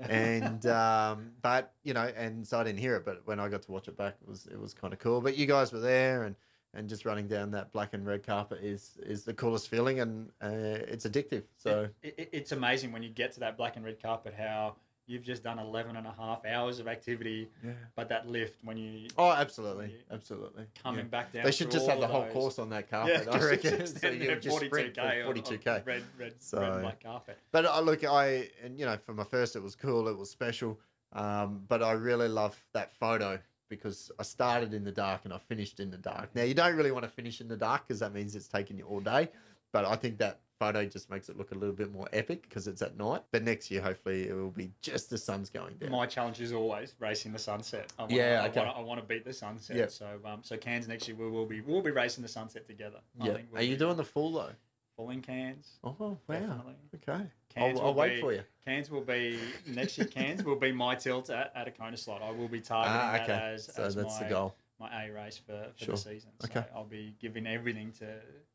and 0.09 0.65
um, 0.67 1.31
but 1.41 1.73
you 1.83 1.93
know, 1.93 2.11
and 2.15 2.45
so 2.47 2.59
I 2.59 2.63
didn't 2.63 2.79
hear 2.79 2.95
it. 2.95 3.05
But 3.05 3.25
when 3.25 3.39
I 3.39 3.47
got 3.49 3.61
to 3.63 3.71
watch 3.71 3.87
it 3.87 3.97
back, 3.97 4.15
it 4.21 4.27
was 4.27 4.47
it 4.47 4.59
was 4.59 4.73
kind 4.73 4.93
of 4.93 4.99
cool. 4.99 5.21
But 5.21 5.37
you 5.37 5.45
guys 5.45 5.71
were 5.71 5.79
there, 5.79 6.23
and 6.23 6.35
and 6.73 6.87
just 6.87 7.05
running 7.05 7.27
down 7.27 7.51
that 7.51 7.71
black 7.73 7.93
and 7.93 8.05
red 8.05 8.25
carpet 8.25 8.59
is 8.63 8.97
is 9.05 9.23
the 9.23 9.33
coolest 9.33 9.67
feeling, 9.69 9.99
and 9.99 10.29
uh, 10.41 10.47
it's 10.87 11.05
addictive. 11.05 11.43
So 11.57 11.87
it, 12.01 12.15
it, 12.17 12.29
it's 12.31 12.51
amazing 12.51 12.91
when 12.91 13.03
you 13.03 13.09
get 13.09 13.33
to 13.33 13.39
that 13.41 13.57
black 13.57 13.75
and 13.75 13.85
red 13.85 14.01
carpet 14.01 14.33
how 14.37 14.75
you've 15.07 15.23
just 15.23 15.43
done 15.43 15.59
11 15.59 15.97
and 15.97 16.07
a 16.07 16.13
half 16.17 16.45
hours 16.45 16.79
of 16.79 16.87
activity, 16.87 17.49
yeah. 17.65 17.71
but 17.95 18.07
that 18.07 18.29
lift 18.29 18.63
when 18.63 18.77
you 18.77 19.09
Oh, 19.17 19.31
absolutely, 19.31 19.93
absolutely. 20.09 20.67
coming 20.81 21.01
Yeah. 21.05 21.09
back 21.09 21.33
down. 21.33 21.43
They 21.43 21.51
should 21.51 21.69
just 21.71 21.89
have 21.89 21.99
the 21.99 22.07
whole 22.07 22.21
those- 22.21 22.31
course 22.33 22.59
on 22.59 22.69
that 22.69 22.89
carpet. 22.89 23.23
yeah, 23.25 23.31
I 23.33 23.43
reckon. 23.43 23.87
so 23.87 24.07
you 24.09 24.33
just 24.37 24.55
sprint 24.63 24.95
42K 24.95 25.25
42k. 25.25 25.65
Red, 25.65 25.85
red, 25.85 26.03
red 26.17 26.33
So- 26.39 26.61
and 26.61 26.81
black 26.83 27.03
carpet. 27.03 27.37
But 27.51 27.65
uh, 27.65 27.81
look, 27.81 28.05
I 28.05 28.49
and 28.63 28.79
you 28.79 28.85
know, 28.85 28.95
for 29.05 29.13
my 29.13 29.25
first, 29.25 29.55
it 29.57 29.61
was 29.61 29.75
cool. 29.75 30.07
It 30.07 30.17
was 30.17 30.29
special. 30.29 30.79
Um, 31.13 31.65
but 31.67 31.83
I 31.83 31.91
really 31.91 32.29
love 32.29 32.57
that 32.71 32.93
photo 32.95 33.37
because 33.71 34.11
I 34.19 34.23
started 34.23 34.73
in 34.75 34.83
the 34.83 34.91
dark 34.91 35.21
and 35.23 35.33
I 35.33 35.39
finished 35.39 35.79
in 35.79 35.89
the 35.89 35.97
dark. 35.97 36.29
Now 36.35 36.43
you 36.43 36.53
don't 36.53 36.75
really 36.75 36.91
want 36.91 37.05
to 37.05 37.09
finish 37.09 37.41
in 37.41 37.47
the 37.47 37.57
dark 37.57 37.87
because 37.87 38.01
that 38.01 38.13
means 38.13 38.35
it's 38.35 38.47
taking 38.47 38.77
you 38.77 38.85
all 38.85 38.99
day. 38.99 39.29
But 39.71 39.85
I 39.85 39.95
think 39.95 40.17
that 40.19 40.41
photo 40.59 40.85
just 40.85 41.09
makes 41.09 41.29
it 41.29 41.37
look 41.37 41.51
a 41.51 41.55
little 41.55 41.73
bit 41.73 41.91
more 41.91 42.07
epic 42.11 42.41
because 42.43 42.67
it's 42.67 42.81
at 42.81 42.97
night. 42.97 43.23
But 43.31 43.43
next 43.43 43.71
year, 43.71 43.81
hopefully, 43.81 44.27
it 44.27 44.33
will 44.33 44.51
be 44.51 44.69
just 44.81 45.09
the 45.09 45.17
sun's 45.17 45.49
going 45.49 45.75
down. 45.77 45.89
My 45.91 46.05
challenge 46.05 46.41
is 46.41 46.51
always 46.51 46.93
racing 46.99 47.31
the 47.31 47.39
sunset. 47.39 47.91
I 47.97 48.03
wanna, 48.03 48.15
Yeah, 48.15 48.41
I 48.43 48.49
okay. 48.49 48.59
want, 48.59 48.71
to, 48.71 48.77
I 48.77 48.81
want 48.81 48.99
to 48.99 49.07
beat 49.07 49.23
the 49.23 49.33
sunset. 49.33 49.77
Yep. 49.77 49.91
So, 49.91 50.19
um, 50.25 50.39
so 50.43 50.57
Cairns 50.57 50.89
next 50.89 51.07
year 51.07 51.15
we 51.17 51.29
will 51.29 51.45
be 51.45 51.61
we'll 51.61 51.81
be 51.81 51.91
racing 51.91 52.21
the 52.21 52.27
sunset 52.27 52.67
together. 52.67 52.99
I 53.19 53.25
yeah. 53.25 53.37
we'll 53.49 53.61
Are 53.61 53.63
you 53.63 53.75
be 53.75 53.79
doing 53.79 53.95
the 53.95 54.03
full 54.03 54.33
though? 54.33 54.51
Full 54.95 55.09
in 55.11 55.21
Cairns? 55.21 55.79
Oh 55.83 55.95
wow. 55.99 56.17
Definitely. 56.27 56.73
Okay. 56.95 57.23
I'll, 57.57 57.81
I'll 57.81 57.93
wait 57.93 58.15
be- 58.15 58.21
for 58.21 58.33
you. 58.33 58.41
Cairns 58.65 58.89
will 58.89 59.01
be 59.01 59.37
next 59.67 59.97
year. 59.97 60.07
Cairns 60.07 60.43
will 60.43 60.55
be 60.55 60.71
my 60.71 60.95
tilt 60.95 61.29
at, 61.29 61.51
at 61.55 61.67
a 61.67 61.71
Kona 61.71 61.97
slot. 61.97 62.21
I 62.21 62.31
will 62.31 62.47
be 62.47 62.61
targeting 62.61 62.97
Ah, 62.99 63.11
that 63.13 63.21
okay. 63.23 63.33
as, 63.55 63.65
So 63.73 63.83
as 63.83 63.95
that's 63.95 64.19
my, 64.21 64.23
the 64.27 64.29
goal. 64.33 64.55
my 64.79 65.05
A 65.05 65.11
race 65.11 65.37
for, 65.37 65.67
for 65.77 65.85
Sure. 65.85 65.95
the 65.95 65.97
season. 66.01 66.29
So 66.39 66.47
Okay. 66.49 66.65
I'll 66.75 66.85
be 66.85 67.15
giving 67.19 67.47
everything 67.47 67.91
to 67.99 68.05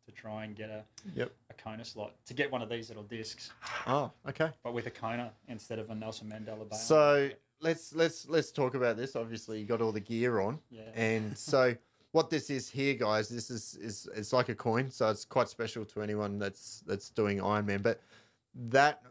to 0.07 0.13
try 0.13 0.45
and 0.45 0.55
get 0.55 0.71
a 0.71 0.85
Yep. 1.15 1.33
a 1.51 1.55
Kona 1.55 1.85
slot 1.85 2.13
to 2.27 2.35
get 2.35 2.51
one 2.51 2.63
of 2.63 2.69
these 2.69 2.89
little 2.89 3.03
discs, 3.03 3.51
Oh, 3.87 4.13
okay. 4.29 4.51
but 4.63 4.73
with 4.73 4.87
a 4.87 4.91
Kona 4.91 5.33
instead 5.49 5.79
of 5.81 5.91
a 5.91 5.95
Nelson 5.95 6.29
Mandela 6.29 6.69
Bay. 6.69 6.77
So 6.77 7.31
let's 7.61 7.93
let's 7.95 8.29
let's 8.29 8.53
talk 8.53 8.75
about 8.77 8.97
this. 8.97 9.17
Obviously, 9.17 9.59
you 9.61 9.67
got 9.67 9.81
all 9.83 9.93
the 9.93 10.01
gear 10.01 10.39
on. 10.41 10.61
yeah, 10.71 10.83
And 10.95 11.37
so 11.37 11.75
what 12.17 12.31
this 12.31 12.49
is 12.49 12.67
here, 12.67 12.95
guys, 12.95 13.29
this 13.29 13.51
is 13.51 13.75
is 13.77 14.09
it's 14.17 14.33
like 14.33 14.49
a 14.49 14.55
coin, 14.55 14.91
so 14.91 15.11
it's 15.11 15.27
quite 15.27 15.49
special 15.51 15.85
to 15.85 16.01
anyone 16.01 16.39
that's 16.39 16.83
that's 16.87 17.11
doing 17.11 17.39
Ironman. 17.39 17.83
But 17.83 18.01
that 18.71 19.03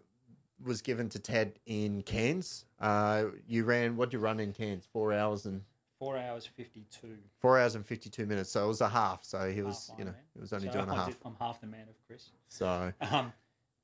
was 0.63 0.81
given 0.81 1.07
to 1.09 1.19
Ted 1.19 1.59
in 1.67 2.01
Cairns. 2.01 2.65
Uh, 2.79 3.25
you 3.47 3.63
ran 3.63 3.95
what 3.95 4.11
you 4.11 4.17
run 4.17 4.39
in 4.39 4.51
Cairns? 4.53 4.87
Four 4.91 5.13
hours 5.13 5.45
and 5.45 5.61
four 5.99 6.17
hours 6.17 6.47
fifty 6.47 6.83
two. 6.89 7.15
four 7.39 7.59
hours 7.59 7.75
and 7.75 7.85
fifty 7.85 8.09
two 8.09 8.25
minutes. 8.25 8.49
So 8.49 8.65
it 8.65 8.67
was 8.69 8.81
a 8.81 8.89
half. 8.89 9.23
So 9.23 9.51
he 9.51 9.61
was, 9.61 9.87
Half 9.89 9.99
you 9.99 10.05
know, 10.05 10.11
Ironman. 10.11 10.33
he 10.33 10.39
was 10.41 10.53
only 10.53 10.67
so 10.67 10.73
doing 10.73 10.89
a 10.89 10.93
I 10.93 10.95
half. 10.95 11.07
did- 11.09 11.17
I'm 11.25 11.35
half 11.39 11.61
the 11.61 11.67
man 11.67 11.85
of 11.87 11.95
Chris. 12.07 12.31
So 12.49 12.91
Um, 13.11 13.31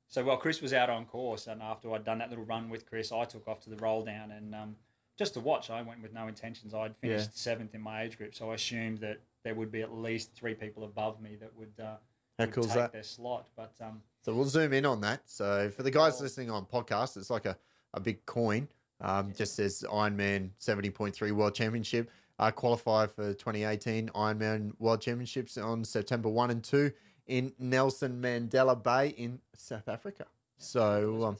so 0.08 0.24
while 0.24 0.36
Chris 0.36 0.60
was 0.60 0.72
out 0.72 0.90
on 0.90 1.06
course, 1.06 1.46
and 1.46 1.62
after 1.62 1.92
I'd 1.94 2.04
done 2.04 2.18
that 2.18 2.28
little 2.28 2.44
run 2.44 2.68
with 2.68 2.86
Chris, 2.90 3.12
I 3.12 3.24
took 3.24 3.46
off 3.46 3.60
to 3.60 3.70
the 3.70 3.76
roll 3.76 4.02
down 4.04 4.32
and 4.32 4.52
um, 4.54 4.76
just 5.22 5.34
to 5.34 5.40
watch. 5.40 5.70
I 5.70 5.82
went 5.82 6.02
with 6.02 6.12
no 6.12 6.26
intentions. 6.26 6.74
I'd 6.74 6.96
finished 6.96 7.30
Yeah. 7.30 7.34
seventh 7.34 7.74
in 7.76 7.80
my 7.80 8.02
age 8.02 8.18
group, 8.18 8.34
so 8.34 8.50
I 8.50 8.54
assumed 8.54 8.98
that 8.98 9.20
there 9.44 9.54
would 9.54 9.70
be 9.70 9.80
at 9.82 9.92
least 9.94 10.32
three 10.34 10.54
people 10.54 10.82
above 10.84 11.20
me 11.20 11.36
that 11.36 11.56
would, 11.56 11.72
uh, 11.78 11.96
how 12.38 12.44
would 12.46 12.52
cool 12.52 12.64
take 12.64 12.74
that? 12.74 12.92
their 12.92 13.02
slot. 13.04 13.46
But 13.56 13.72
um, 13.80 14.02
So 14.22 14.34
we'll 14.34 14.46
zoom 14.46 14.72
in 14.72 14.84
on 14.84 15.00
that. 15.02 15.20
So 15.30 15.70
for 15.70 15.84
the 15.84 15.90
guys 15.92 16.14
Well- 16.14 16.22
listening 16.22 16.50
on 16.50 16.66
podcast, 16.66 17.16
it's 17.16 17.30
like 17.30 17.46
a, 17.46 17.56
a 17.94 18.00
big 18.00 18.24
coin. 18.26 18.66
Um, 19.00 19.32
Just 19.32 19.54
says 19.54 19.84
Ironman 19.88 20.50
70.3 20.60 21.30
World 21.32 21.54
Championship. 21.54 22.10
Uh, 22.38 22.50
qualify 22.50 23.06
for 23.06 23.32
2018 23.34 24.08
Ironman 24.10 24.72
World 24.80 25.00
Championships 25.00 25.56
on 25.56 25.84
September 25.84 26.28
1 26.28 26.50
and 26.50 26.64
2 26.64 26.90
in 27.26 27.52
Nelson 27.60 28.20
Mandela 28.20 28.80
Bay 28.80 29.08
in 29.10 29.40
South 29.54 29.88
Africa. 29.88 30.26
So, 30.58 31.24
um, 31.24 31.36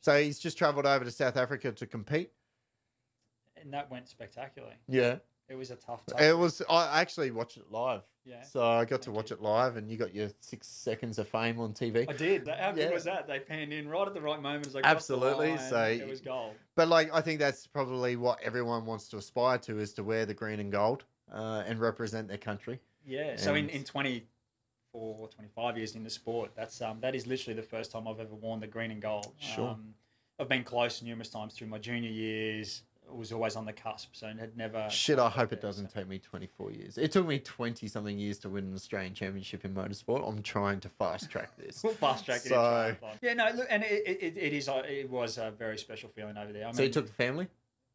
so 0.00 0.20
he's 0.22 0.38
just 0.38 0.58
travelled 0.58 0.84
over 0.86 1.04
to 1.04 1.10
South 1.10 1.36
Africa 1.38 1.72
to 1.72 1.86
compete. 1.86 2.30
And 3.62 3.72
that 3.72 3.90
went 3.90 4.08
spectacularly. 4.08 4.74
Yeah. 4.88 5.16
It 5.48 5.54
was 5.56 5.70
a 5.70 5.76
tough. 5.76 6.04
tough 6.06 6.20
It 6.20 6.36
was, 6.36 6.62
I 6.68 7.00
actually 7.00 7.30
watched 7.30 7.56
it 7.58 7.70
live. 7.70 8.02
yeah. 8.24 8.42
So 8.42 8.64
I 8.64 8.84
got 8.84 9.02
to 9.02 9.10
watch 9.12 9.32
it 9.32 9.42
live 9.42 9.76
and 9.76 9.90
you 9.90 9.96
got 9.98 10.14
your 10.14 10.30
six 10.40 10.66
seconds 10.66 11.18
of 11.18 11.28
fame 11.28 11.60
on 11.60 11.72
TV. 11.74 12.08
I 12.08 12.12
did. 12.12 12.48
How 12.48 12.72
good 12.72 12.80
Yeah. 12.88 12.90
was 12.94 13.04
that? 13.04 13.26
They 13.26 13.38
panned 13.40 13.72
in 13.72 13.88
right 13.88 14.06
at 14.06 14.14
the 14.14 14.20
right 14.20 14.40
moment 14.40 14.66
as 14.66 14.76
I 14.76 14.80
Absolutely. 14.82 15.58
So 15.58 15.82
it 15.84 16.08
was 16.08 16.20
gold. 16.20 16.54
But 16.74 16.88
like, 16.88 17.12
I 17.12 17.20
think 17.20 17.38
that's 17.38 17.66
probably 17.66 18.16
what 18.16 18.40
everyone 18.42 18.86
wants 18.86 19.08
to 19.08 19.18
aspire 19.18 19.58
to 19.58 19.78
is 19.78 19.92
to 19.94 20.04
wear 20.04 20.24
the 20.24 20.34
green 20.34 20.58
and 20.60 20.72
gold 20.72 21.04
uh, 21.32 21.64
and 21.66 21.78
represent 21.78 22.28
their 22.28 22.38
country. 22.38 22.80
Yeah. 23.04 23.36
So 23.36 23.54
in, 23.54 23.64
And- 23.64 23.70
in 23.70 23.84
24, 23.84 25.28
25 25.28 25.76
years 25.76 25.96
in 25.96 26.04
the 26.04 26.10
sport, 26.10 26.52
that's 26.54 26.80
um, 26.80 27.00
that 27.00 27.14
is 27.14 27.26
literally 27.26 27.56
the 27.56 27.66
first 27.66 27.90
time 27.90 28.06
I've 28.08 28.20
ever 28.20 28.34
worn 28.34 28.60
the 28.60 28.66
green 28.68 28.90
and 28.90 29.02
gold. 29.02 29.34
Sure. 29.38 29.70
Um, 29.70 29.94
I've 30.38 30.48
been 30.48 30.64
close 30.64 31.02
numerous 31.02 31.28
times 31.28 31.54
through 31.54 31.68
my 31.68 31.78
junior 31.78 32.10
years. 32.10 32.82
Was 33.14 33.32
always 33.32 33.56
on 33.56 33.64
the 33.64 33.72
cusp, 33.72 34.10
so 34.14 34.26
it 34.28 34.38
had 34.38 34.56
never. 34.56 34.88
Shit, 34.90 35.18
I 35.18 35.28
hope 35.28 35.52
it 35.52 35.60
doesn't 35.60 35.90
so- 35.90 36.00
take 36.00 36.08
me 36.08 36.18
24 36.18 36.72
years. 36.72 36.98
It 36.98 37.12
took 37.12 37.26
me 37.26 37.38
20 37.38 37.86
something 37.88 38.18
years 38.18 38.38
to 38.40 38.48
win 38.48 38.64
an 38.64 38.74
Australian 38.74 39.14
championship 39.14 39.64
in 39.64 39.74
motorsport. 39.74 40.26
I'm 40.28 40.42
trying 40.42 40.80
to 40.80 40.88
fast 40.88 41.30
track 41.30 41.56
this. 41.56 41.82
We'll 41.84 41.94
fast 41.94 42.24
track 42.24 42.40
it. 42.44 42.48
So- 42.48 42.96
in 43.00 43.08
yeah, 43.22 43.34
no, 43.34 43.50
look, 43.54 43.66
and 43.70 43.82
it, 43.84 44.02
it, 44.06 44.36
it 44.36 44.52
is 44.52 44.68
uh, 44.68 44.82
it 44.88 45.10
was 45.10 45.38
a 45.38 45.50
very 45.50 45.78
special 45.78 46.08
feeling 46.08 46.36
over 46.36 46.52
there. 46.52 46.66
I 46.66 46.72
so 46.72 46.82
you 46.82 46.88
took 46.90 47.06
the 47.06 47.12
family? 47.12 47.48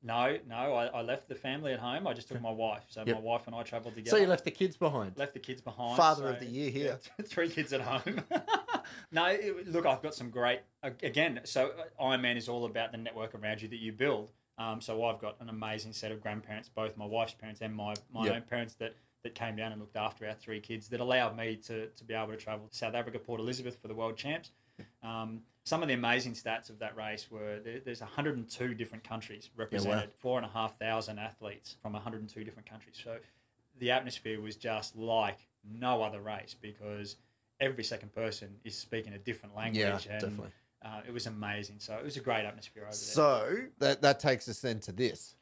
no, 0.04 0.38
no, 0.48 0.56
I, 0.74 0.86
I 0.88 1.02
left 1.02 1.28
the 1.28 1.36
family 1.36 1.74
at 1.74 1.80
home. 1.80 2.06
I 2.08 2.14
just 2.14 2.28
took 2.28 2.40
my 2.42 2.52
wife. 2.52 2.84
So 2.90 3.04
Yep. 3.06 3.16
my 3.16 3.22
wife 3.22 3.48
and 3.48 3.56
I 3.56 3.64
travelled 3.64 3.96
together. 3.96 4.16
So 4.16 4.22
you 4.22 4.28
left 4.28 4.46
the 4.46 4.52
kids 4.52 4.78
behind? 4.78 5.18
left 5.18 5.34
the 5.34 5.40
kids 5.40 5.60
behind. 5.60 5.98
Father 5.98 6.30
of 6.30 6.40
the 6.40 6.46
year 6.46 6.70
here. 6.70 7.00
yeah, 7.20 7.26
three 7.26 7.50
kids 7.50 7.74
at 7.74 7.82
home. 7.82 8.22
no, 9.12 9.26
it- 9.26 9.68
look, 9.72 9.86
I've 9.86 10.02
got 10.02 10.14
some 10.14 10.30
great. 10.30 10.60
Again, 10.84 11.42
so 11.44 11.72
Ironman 12.00 12.38
is 12.38 12.48
all 12.48 12.66
about 12.66 12.92
the 12.92 12.98
network 12.98 13.34
around 13.36 13.62
you 13.62 13.68
that 13.70 13.80
you 13.80 13.92
build. 13.92 14.32
Um, 14.58 14.82
so 14.82 15.04
I've 15.04 15.20
got 15.20 15.40
an 15.40 15.50
amazing 15.50 15.94
set 15.94 16.12
of 16.12 16.22
grandparents, 16.22 16.70
both 16.70 16.98
my 16.98 17.06
wife's 17.06 17.34
parents 17.34 17.62
and 17.62 17.74
my, 17.76 17.94
my 18.12 18.26
Yep. 18.26 18.36
own 18.36 18.42
parents 18.44 18.74
that, 18.76 18.96
that 19.24 19.36
came 19.36 19.56
down 19.56 19.72
and 19.72 19.80
looked 19.80 19.96
after 19.96 20.28
our 20.28 20.34
three 20.34 20.60
kids 20.60 20.88
that 20.90 21.00
allowed 21.00 21.38
me 21.38 21.56
to, 21.68 21.88
to 21.88 22.04
be 22.04 22.14
able 22.14 22.28
to 22.30 22.38
travel 22.38 22.68
to 22.68 22.76
South 22.76 22.96
Africa, 22.96 23.20
Port 23.20 23.40
Elizabeth 23.40 23.78
for 23.80 23.88
the 23.88 23.94
World 23.94 24.18
Champs. 24.18 24.52
Um, 25.04 25.42
some 25.64 25.82
of 25.82 25.88
the 25.88 25.94
amazing 25.94 26.34
stats 26.34 26.70
of 26.70 26.80
that 26.80 26.96
race 26.96 27.30
were 27.30 27.60
there, 27.60 27.80
there's 27.84 28.02
102 28.02 28.74
different 28.74 29.04
countries 29.04 29.50
represented, 29.56 30.12
four 30.14 30.38
and 30.38 30.46
a 30.46 30.50
half 30.50 30.78
thousand 30.80 31.20
athletes 31.20 31.76
from 31.82 31.94
102 31.94 32.44
different 32.44 32.70
countries. 32.70 33.00
So 33.04 33.18
the 33.80 33.92
atmosphere 33.92 34.40
was 34.40 34.56
just 34.56 34.96
like 34.96 35.38
no 35.64 36.02
other 36.02 36.22
race 36.22 36.56
because 36.60 37.18
every 37.60 37.84
second 37.84 38.14
person 38.14 38.56
is 38.64 38.76
speaking 38.78 39.14
a 39.14 39.18
different 39.18 39.56
language 39.56 39.82
Yeah, 39.82 40.12
and 40.14 40.22
definitely. 40.22 40.52
Uh, 40.84 41.02
it 41.08 41.14
was 41.14 41.26
amazing. 41.28 41.78
So 41.80 41.96
it 41.96 42.04
was 42.04 42.18
a 42.18 42.22
great 42.22 42.46
atmosphere 42.46 42.84
over 42.84 42.92
there. 42.92 42.98
So 42.98 43.58
that 43.80 44.02
that 44.02 44.20
takes 44.20 44.48
us 44.48 44.60
then 44.60 44.80
to 44.82 44.92
this, 44.92 45.36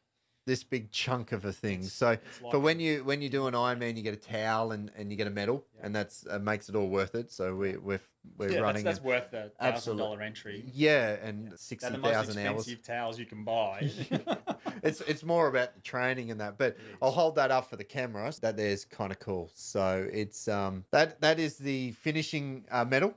this 0.46 0.64
big 0.64 0.92
chunk 0.92 1.32
of 1.34 1.44
a 1.46 1.52
thing. 1.52 1.84
so 1.84 2.12
It's 2.12 2.22
for 2.52 2.60
when 2.60 2.80
you 2.80 3.04
when 3.04 3.22
you 3.22 3.30
do 3.30 3.48
an 3.48 3.54
Ironman, 3.54 3.98
you 3.98 4.04
get 4.04 4.14
a 4.14 4.18
towel 4.18 4.72
and, 4.72 4.92
and 4.96 5.12
you 5.12 5.18
get 5.18 5.28
a 5.28 5.32
medal, 5.32 5.66
Yeah. 5.78 5.86
and 5.88 5.96
that's 5.96 6.26
uh, 6.30 6.40
makes 6.40 6.70
it 6.70 6.76
all 6.76 6.88
worth 6.88 7.16
it. 7.16 7.32
So 7.32 7.54
we 7.56 7.76
we're 7.78 8.00
we're 8.38 8.50
yeah, 8.52 8.60
running. 8.60 8.84
that's, 8.84 8.98
that's 9.00 9.06
worth 9.06 9.30
the 9.32 9.52
thousand 9.60 9.98
dollar 9.98 10.22
entry. 10.22 10.64
yeah, 10.74 11.18
and 11.22 11.50
They're 11.52 11.58
sixty 11.58 11.92
the 11.92 11.98
most 11.98 12.14
thousand 12.14 12.38
hours. 12.40 12.60
expensive 12.62 12.84
towels 12.84 13.20
you 13.20 13.26
can 13.26 13.44
buy. 13.44 13.92
it's 14.84 15.02
it's 15.02 15.24
more 15.24 15.48
about 15.48 15.76
the 15.76 15.82
training 15.82 16.32
and 16.32 16.40
that. 16.40 16.58
But 16.58 16.78
I'll 17.02 17.12
hold 17.12 17.36
that 17.36 17.52
up 17.52 17.70
for 17.70 17.76
the 17.76 17.84
camera. 17.84 18.32
That 18.42 18.56
there's 18.58 18.86
kind 18.86 19.12
of 19.12 19.20
cool. 19.20 19.52
So 19.54 20.08
it's 20.12 20.48
um 20.48 20.86
that 20.92 21.22
that 21.22 21.40
is 21.40 21.58
the 21.58 21.92
finishing 21.92 22.66
uh, 22.72 22.86
medal. 22.86 23.14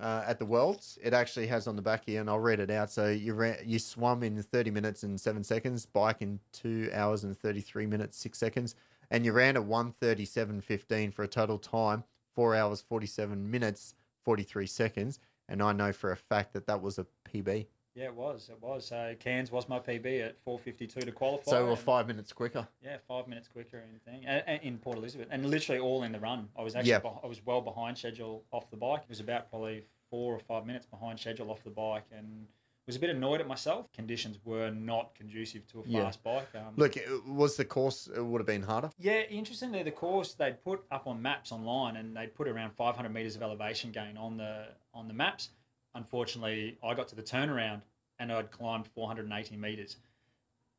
Uh, 0.00 0.24
at 0.26 0.38
the 0.38 0.44
Worlds, 0.44 0.98
it 1.02 1.14
actually 1.14 1.46
has 1.46 1.66
on 1.66 1.76
the 1.76 1.82
back 1.82 2.04
here, 2.04 2.20
and 2.20 2.28
I'll 2.28 2.38
read 2.38 2.60
it 2.60 2.70
out. 2.70 2.90
So 2.90 3.08
you 3.08 3.34
ran, 3.34 3.56
you 3.64 3.78
swum 3.78 4.22
in 4.22 4.42
thirty 4.42 4.70
minutes 4.70 5.02
and 5.02 5.20
seven 5.20 5.42
seconds, 5.42 5.86
bike 5.86 6.20
in 6.20 6.38
two 6.52 6.90
hours 6.92 7.24
and 7.24 7.36
thirty 7.36 7.60
three 7.60 7.86
minutes 7.86 8.18
six 8.18 8.38
seconds, 8.38 8.74
and 9.10 9.24
you 9.24 9.32
ran 9.32 9.56
at 9.56 9.64
one 9.64 9.92
thirty 9.92 10.24
seven 10.24 10.60
fifteen 10.60 11.10
for 11.10 11.22
a 11.22 11.28
total 11.28 11.58
time 11.58 12.04
four 12.34 12.54
hours 12.54 12.82
forty 12.82 13.06
seven 13.06 13.50
minutes 13.50 13.94
forty 14.24 14.42
three 14.42 14.66
seconds. 14.66 15.18
And 15.48 15.62
I 15.62 15.72
know 15.72 15.92
for 15.92 16.10
a 16.10 16.16
fact 16.16 16.52
that 16.54 16.66
that 16.66 16.82
was 16.82 16.98
a 16.98 17.06
PB. 17.32 17.66
Yeah, 17.96 18.04
it 18.04 18.14
was. 18.14 18.48
It 18.50 18.60
was. 18.62 18.86
So 18.86 19.14
Cairns 19.18 19.50
was 19.50 19.68
my 19.68 19.80
PB 19.80 20.20
at 20.24 20.36
4:52 20.44 20.88
to 21.06 21.12
qualify. 21.12 21.50
So 21.50 21.66
we're 21.66 21.76
five 21.76 22.06
minutes 22.06 22.32
quicker. 22.32 22.68
Yeah, 22.82 22.98
five 23.08 23.26
minutes 23.26 23.48
quicker 23.48 23.82
thing, 24.04 24.24
and, 24.26 24.44
and 24.46 24.62
in 24.62 24.78
Port 24.78 24.98
Elizabeth, 24.98 25.28
and 25.30 25.46
literally 25.46 25.80
all 25.80 26.02
in 26.04 26.12
the 26.12 26.20
run. 26.20 26.48
I 26.56 26.62
was 26.62 26.76
actually 26.76 26.90
Yeah. 26.90 27.00
beh- 27.00 27.24
I 27.24 27.26
was 27.26 27.44
well 27.44 27.60
behind 27.62 27.98
schedule 27.98 28.44
off 28.52 28.70
the 28.70 28.76
bike. 28.76 29.02
It 29.02 29.08
was 29.08 29.20
about 29.20 29.50
probably 29.50 29.84
four 30.10 30.34
or 30.34 30.38
five 30.38 30.66
minutes 30.66 30.86
behind 30.86 31.18
schedule 31.18 31.50
off 31.50 31.64
the 31.64 31.70
bike, 31.70 32.04
and 32.12 32.46
was 32.86 32.94
a 32.94 33.00
bit 33.00 33.10
annoyed 33.10 33.40
at 33.40 33.48
myself. 33.48 33.90
Conditions 33.92 34.38
were 34.44 34.70
not 34.70 35.12
conducive 35.16 35.66
to 35.66 35.80
a 35.80 35.82
Yeah. 35.86 36.04
fast 36.04 36.22
bike. 36.22 36.54
Um, 36.54 36.74
Look, 36.76 36.96
it 36.96 37.24
was 37.26 37.56
the 37.56 37.64
course 37.64 38.06
it 38.06 38.20
would 38.24 38.40
have 38.40 38.46
been 38.46 38.62
harder. 38.62 38.90
yeah, 38.96 39.22
interestingly, 39.22 39.82
the 39.82 39.90
course 39.90 40.34
they'd 40.34 40.62
put 40.62 40.84
up 40.92 41.08
on 41.08 41.20
maps 41.20 41.50
online, 41.50 41.96
and 41.96 42.16
they'd 42.16 42.32
put 42.32 42.46
around 42.46 42.70
500 42.70 43.08
meters 43.12 43.34
of 43.34 43.42
elevation 43.42 43.90
gain 43.90 44.16
on 44.16 44.36
the 44.36 44.68
on 44.94 45.08
the 45.08 45.14
maps. 45.14 45.50
Unfortunately, 45.96 46.78
I 46.84 46.94
got 46.94 47.08
to 47.08 47.16
the 47.16 47.22
turnaround 47.22 47.80
and 48.18 48.30
I'd 48.32 48.50
climbed 48.50 48.86
480 48.86 49.56
meters. 49.56 49.96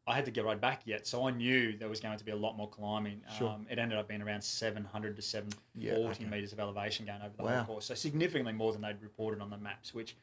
I 0.06 0.16
had 0.16 0.24
to 0.26 0.32
get 0.32 0.46
right 0.46 0.60
back 0.60 0.84
yet, 0.86 1.06
so 1.06 1.28
I 1.28 1.32
knew 1.32 1.76
there 1.78 1.90
was 1.90 2.00
going 2.00 2.18
to 2.18 2.24
be 2.24 2.32
a 2.32 2.36
lot 2.36 2.56
more 2.56 2.70
climbing. 2.70 3.22
Sure. 3.38 3.50
Um, 3.50 3.68
it 3.70 3.78
ended 3.78 3.98
up 3.98 4.08
being 4.08 4.22
around 4.22 4.42
700 4.42 5.16
to 5.18 5.22
740 5.22 5.62
Yeah, 5.76 5.94
okay. 6.12 6.24
meters 6.26 6.54
of 6.54 6.60
elevation 6.62 7.06
gain 7.06 7.20
over 7.22 7.36
the 7.36 7.44
Wow. 7.44 7.58
whole 7.58 7.66
course, 7.76 7.86
so 7.88 7.94
significantly 7.96 8.54
more 8.54 8.72
than 8.72 8.82
they'd 8.82 9.02
reported 9.02 9.42
on 9.42 9.50
the 9.50 9.58
maps, 9.58 9.94
which 9.94 10.16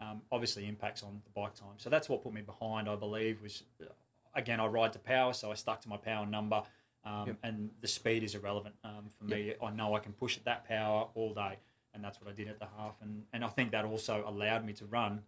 um, 0.00 0.22
obviously 0.32 0.66
impacts 0.66 1.02
on 1.04 1.20
the 1.24 1.30
bike 1.30 1.54
time. 1.54 1.74
So 1.76 1.88
that's 1.88 2.08
what 2.08 2.22
put 2.24 2.32
me 2.32 2.40
behind, 2.40 2.88
I 2.88 2.96
believe, 2.96 3.40
was 3.42 3.62
uh, 3.80 3.86
again 4.34 4.58
I 4.60 4.66
ride 4.66 4.92
to 4.94 4.98
power, 4.98 5.32
so 5.32 5.52
I 5.52 5.54
stuck 5.54 5.80
to 5.82 5.88
my 5.88 5.96
power 5.98 6.26
number, 6.26 6.62
um, 7.04 7.28
Yep. 7.28 7.36
and 7.44 7.70
the 7.80 7.88
speed 7.88 8.24
is 8.24 8.34
irrelevant 8.34 8.74
um, 8.82 9.06
for 9.16 9.24
me. 9.24 9.54
I 9.62 9.70
know 9.70 9.94
I 9.94 10.00
can 10.00 10.12
push 10.14 10.36
at 10.36 10.44
that 10.46 10.66
power 10.66 11.06
all 11.14 11.32
day, 11.32 11.58
and 11.94 12.02
that's 12.04 12.20
what 12.20 12.30
I 12.30 12.34
did 12.34 12.48
at 12.48 12.58
the 12.58 12.66
half, 12.76 12.96
and 13.02 13.24
and 13.32 13.44
I 13.44 13.48
think 13.48 13.72
that 13.72 13.84
also 13.84 14.24
allowed 14.26 14.64
me 14.64 14.72
to 14.74 14.86
run 14.86 15.20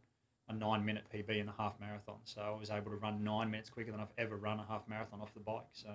a 0.48 0.52
nine 0.52 0.84
minute 0.84 1.04
PB 1.14 1.38
in 1.38 1.46
the 1.46 1.52
half 1.56 1.78
marathon. 1.80 2.16
So 2.24 2.40
I 2.40 2.58
was 2.58 2.70
able 2.70 2.90
to 2.90 2.96
run 2.96 3.22
nine 3.22 3.50
minutes 3.50 3.70
quicker 3.70 3.92
than 3.92 4.00
I've 4.00 4.12
ever 4.18 4.36
run 4.36 4.58
a 4.58 4.64
half 4.64 4.88
marathon 4.88 5.20
off 5.20 5.32
the 5.34 5.40
bike. 5.40 5.68
So. 5.72 5.88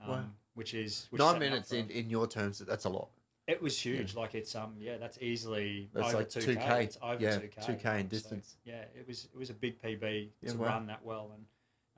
Um, 0.00 0.08
Wow. 0.10 0.24
Which 0.54 0.74
is 0.74 1.06
which 1.10 1.20
Nine 1.20 1.32
set 1.32 1.40
me 1.40 1.46
up 1.46 1.50
minutes 1.52 1.72
in, 1.72 1.88
in 1.90 2.08
your 2.10 2.26
terms, 2.26 2.58
that's 2.58 2.84
a 2.84 2.88
lot. 2.88 3.08
it 3.46 3.60
was 3.62 3.78
huge. 3.78 4.14
Like 4.14 4.34
it's 4.34 4.54
um 4.54 4.74
yeah, 4.78 4.96
that's 4.98 5.18
easily 5.20 5.88
That's 5.94 6.08
over 6.08 6.18
like 6.18 6.28
two 6.30 6.40
2K. 6.40 6.82
It's 6.84 6.98
over 7.02 7.22
Yeah, 7.22 7.38
two 7.38 7.48
k. 7.48 7.60
2K 7.74 8.00
in 8.00 8.08
distance. 8.08 8.56
yeah, 8.64 8.82
it 8.98 9.06
was 9.06 9.28
it 9.32 9.38
was 9.38 9.50
a 9.50 9.54
big 9.54 9.80
PB 9.82 10.28
Yeah, 10.42 10.50
to 10.52 10.58
wow. 10.58 10.66
run 10.66 10.86
that 10.86 11.02
well. 11.04 11.30
And 11.34 11.44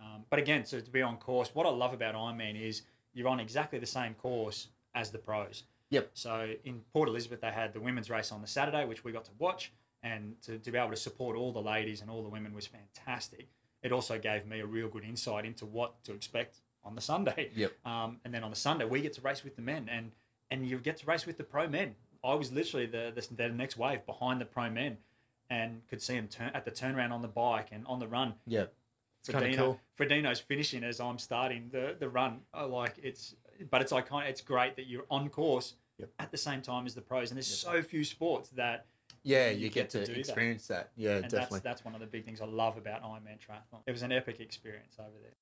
um, 0.00 0.24
but 0.30 0.38
again, 0.38 0.64
so 0.64 0.78
to 0.80 0.90
be 0.90 1.02
on 1.02 1.16
course, 1.16 1.50
what 1.54 1.66
I 1.66 1.70
love 1.70 1.92
about 1.92 2.14
Ironman 2.14 2.60
is 2.60 2.82
you're 3.14 3.28
on 3.28 3.40
exactly 3.40 3.78
the 3.80 3.86
same 3.86 4.14
course 4.14 4.68
as 4.94 5.10
the 5.10 5.18
pros. 5.18 5.64
Yep. 5.90 6.10
So 6.14 6.54
in 6.64 6.80
Port 6.92 7.08
Elizabeth, 7.08 7.40
they 7.40 7.50
had 7.50 7.72
the 7.72 7.80
women's 7.80 8.10
race 8.10 8.32
on 8.32 8.40
the 8.42 8.46
Saturday, 8.46 8.84
which 8.84 9.04
we 9.04 9.12
got 9.12 9.24
to 9.26 9.30
watch, 9.38 9.72
and 10.02 10.34
to, 10.42 10.58
to 10.58 10.70
be 10.70 10.78
able 10.78 10.90
to 10.90 10.96
support 10.96 11.36
all 11.36 11.52
the 11.52 11.62
ladies 11.62 12.00
and 12.00 12.10
all 12.10 12.22
the 12.22 12.28
women 12.28 12.54
was 12.54 12.66
fantastic. 12.66 13.48
It 13.82 13.92
also 13.92 14.18
gave 14.18 14.46
me 14.46 14.60
a 14.60 14.66
real 14.66 14.88
good 14.88 15.04
insight 15.04 15.44
into 15.44 15.64
what 15.64 16.02
to 16.04 16.12
expect 16.12 16.60
on 16.84 16.94
the 16.94 17.00
Sunday. 17.00 17.50
Yep. 17.54 17.72
Um, 17.86 18.18
and 18.24 18.34
then 18.34 18.44
on 18.44 18.50
the 18.50 18.56
Sunday, 18.56 18.84
we 18.84 19.00
get 19.00 19.14
to 19.14 19.20
race 19.22 19.42
with 19.44 19.56
the 19.56 19.62
men, 19.62 19.88
and 19.90 20.12
and 20.50 20.66
you 20.66 20.78
get 20.78 20.96
to 20.98 21.06
race 21.06 21.26
with 21.26 21.36
the 21.36 21.44
pro 21.44 21.68
men. 21.68 21.94
I 22.24 22.34
was 22.34 22.52
literally 22.52 22.86
the 22.86 23.12
the, 23.14 23.34
the 23.34 23.48
next 23.48 23.76
wave 23.76 24.04
behind 24.04 24.40
the 24.40 24.44
pro 24.44 24.68
men, 24.68 24.98
and 25.48 25.82
could 25.88 26.02
see 26.02 26.14
him 26.14 26.28
turn 26.28 26.50
at 26.54 26.64
the 26.64 26.70
turnaround 26.70 27.12
on 27.12 27.22
the 27.22 27.28
bike 27.28 27.68
and 27.72 27.86
on 27.86 27.98
the 27.98 28.08
run. 28.08 28.34
Yeah. 28.46 28.66
It's 29.20 29.30
kind 29.30 29.44
of 29.44 29.50
Frodeno, 29.50 29.56
cool. 29.56 29.80
Frodeno's 29.98 30.40
finishing 30.40 30.84
as 30.84 31.00
I'm 31.00 31.18
starting 31.18 31.70
the 31.72 31.96
the 31.98 32.08
run. 32.08 32.40
I 32.52 32.64
like 32.64 32.94
it's, 33.02 33.34
but 33.70 33.80
it's 33.82 33.92
iconic. 33.92 34.28
It's 34.28 34.40
great 34.40 34.76
that 34.76 34.86
you're 34.86 35.04
on 35.10 35.28
course 35.28 35.74
Yep. 35.98 36.10
at 36.20 36.30
the 36.30 36.38
same 36.38 36.62
time 36.62 36.86
as 36.86 36.94
the 36.94 37.00
pros, 37.00 37.30
and 37.30 37.36
there's 37.36 37.46
so 37.48 37.82
few 37.82 38.04
sports 38.04 38.50
that 38.50 38.86
Yeah, 39.24 39.50
you 39.50 39.64
you, 39.64 39.68
get 39.68 39.90
get, 39.90 39.90
to 39.90 40.00
to, 40.00 40.06
do 40.06 40.12
that. 40.12 40.18
experience 40.20 40.68
that. 40.68 40.90
Yeah, 40.96 41.16
and 41.16 41.22
definitely. 41.24 41.58
that's 41.58 41.80
that's 41.80 41.84
one 41.84 41.94
of 41.94 42.00
the 42.00 42.06
big 42.06 42.24
things 42.24 42.40
I 42.40 42.44
love 42.46 42.76
about 42.76 43.02
Ironman 43.02 43.38
triathlon. 43.40 43.80
It 43.86 43.90
was 43.92 44.02
an 44.02 44.12
epic 44.12 44.38
experience 44.40 44.96
over 45.00 45.18
there. 45.20 45.32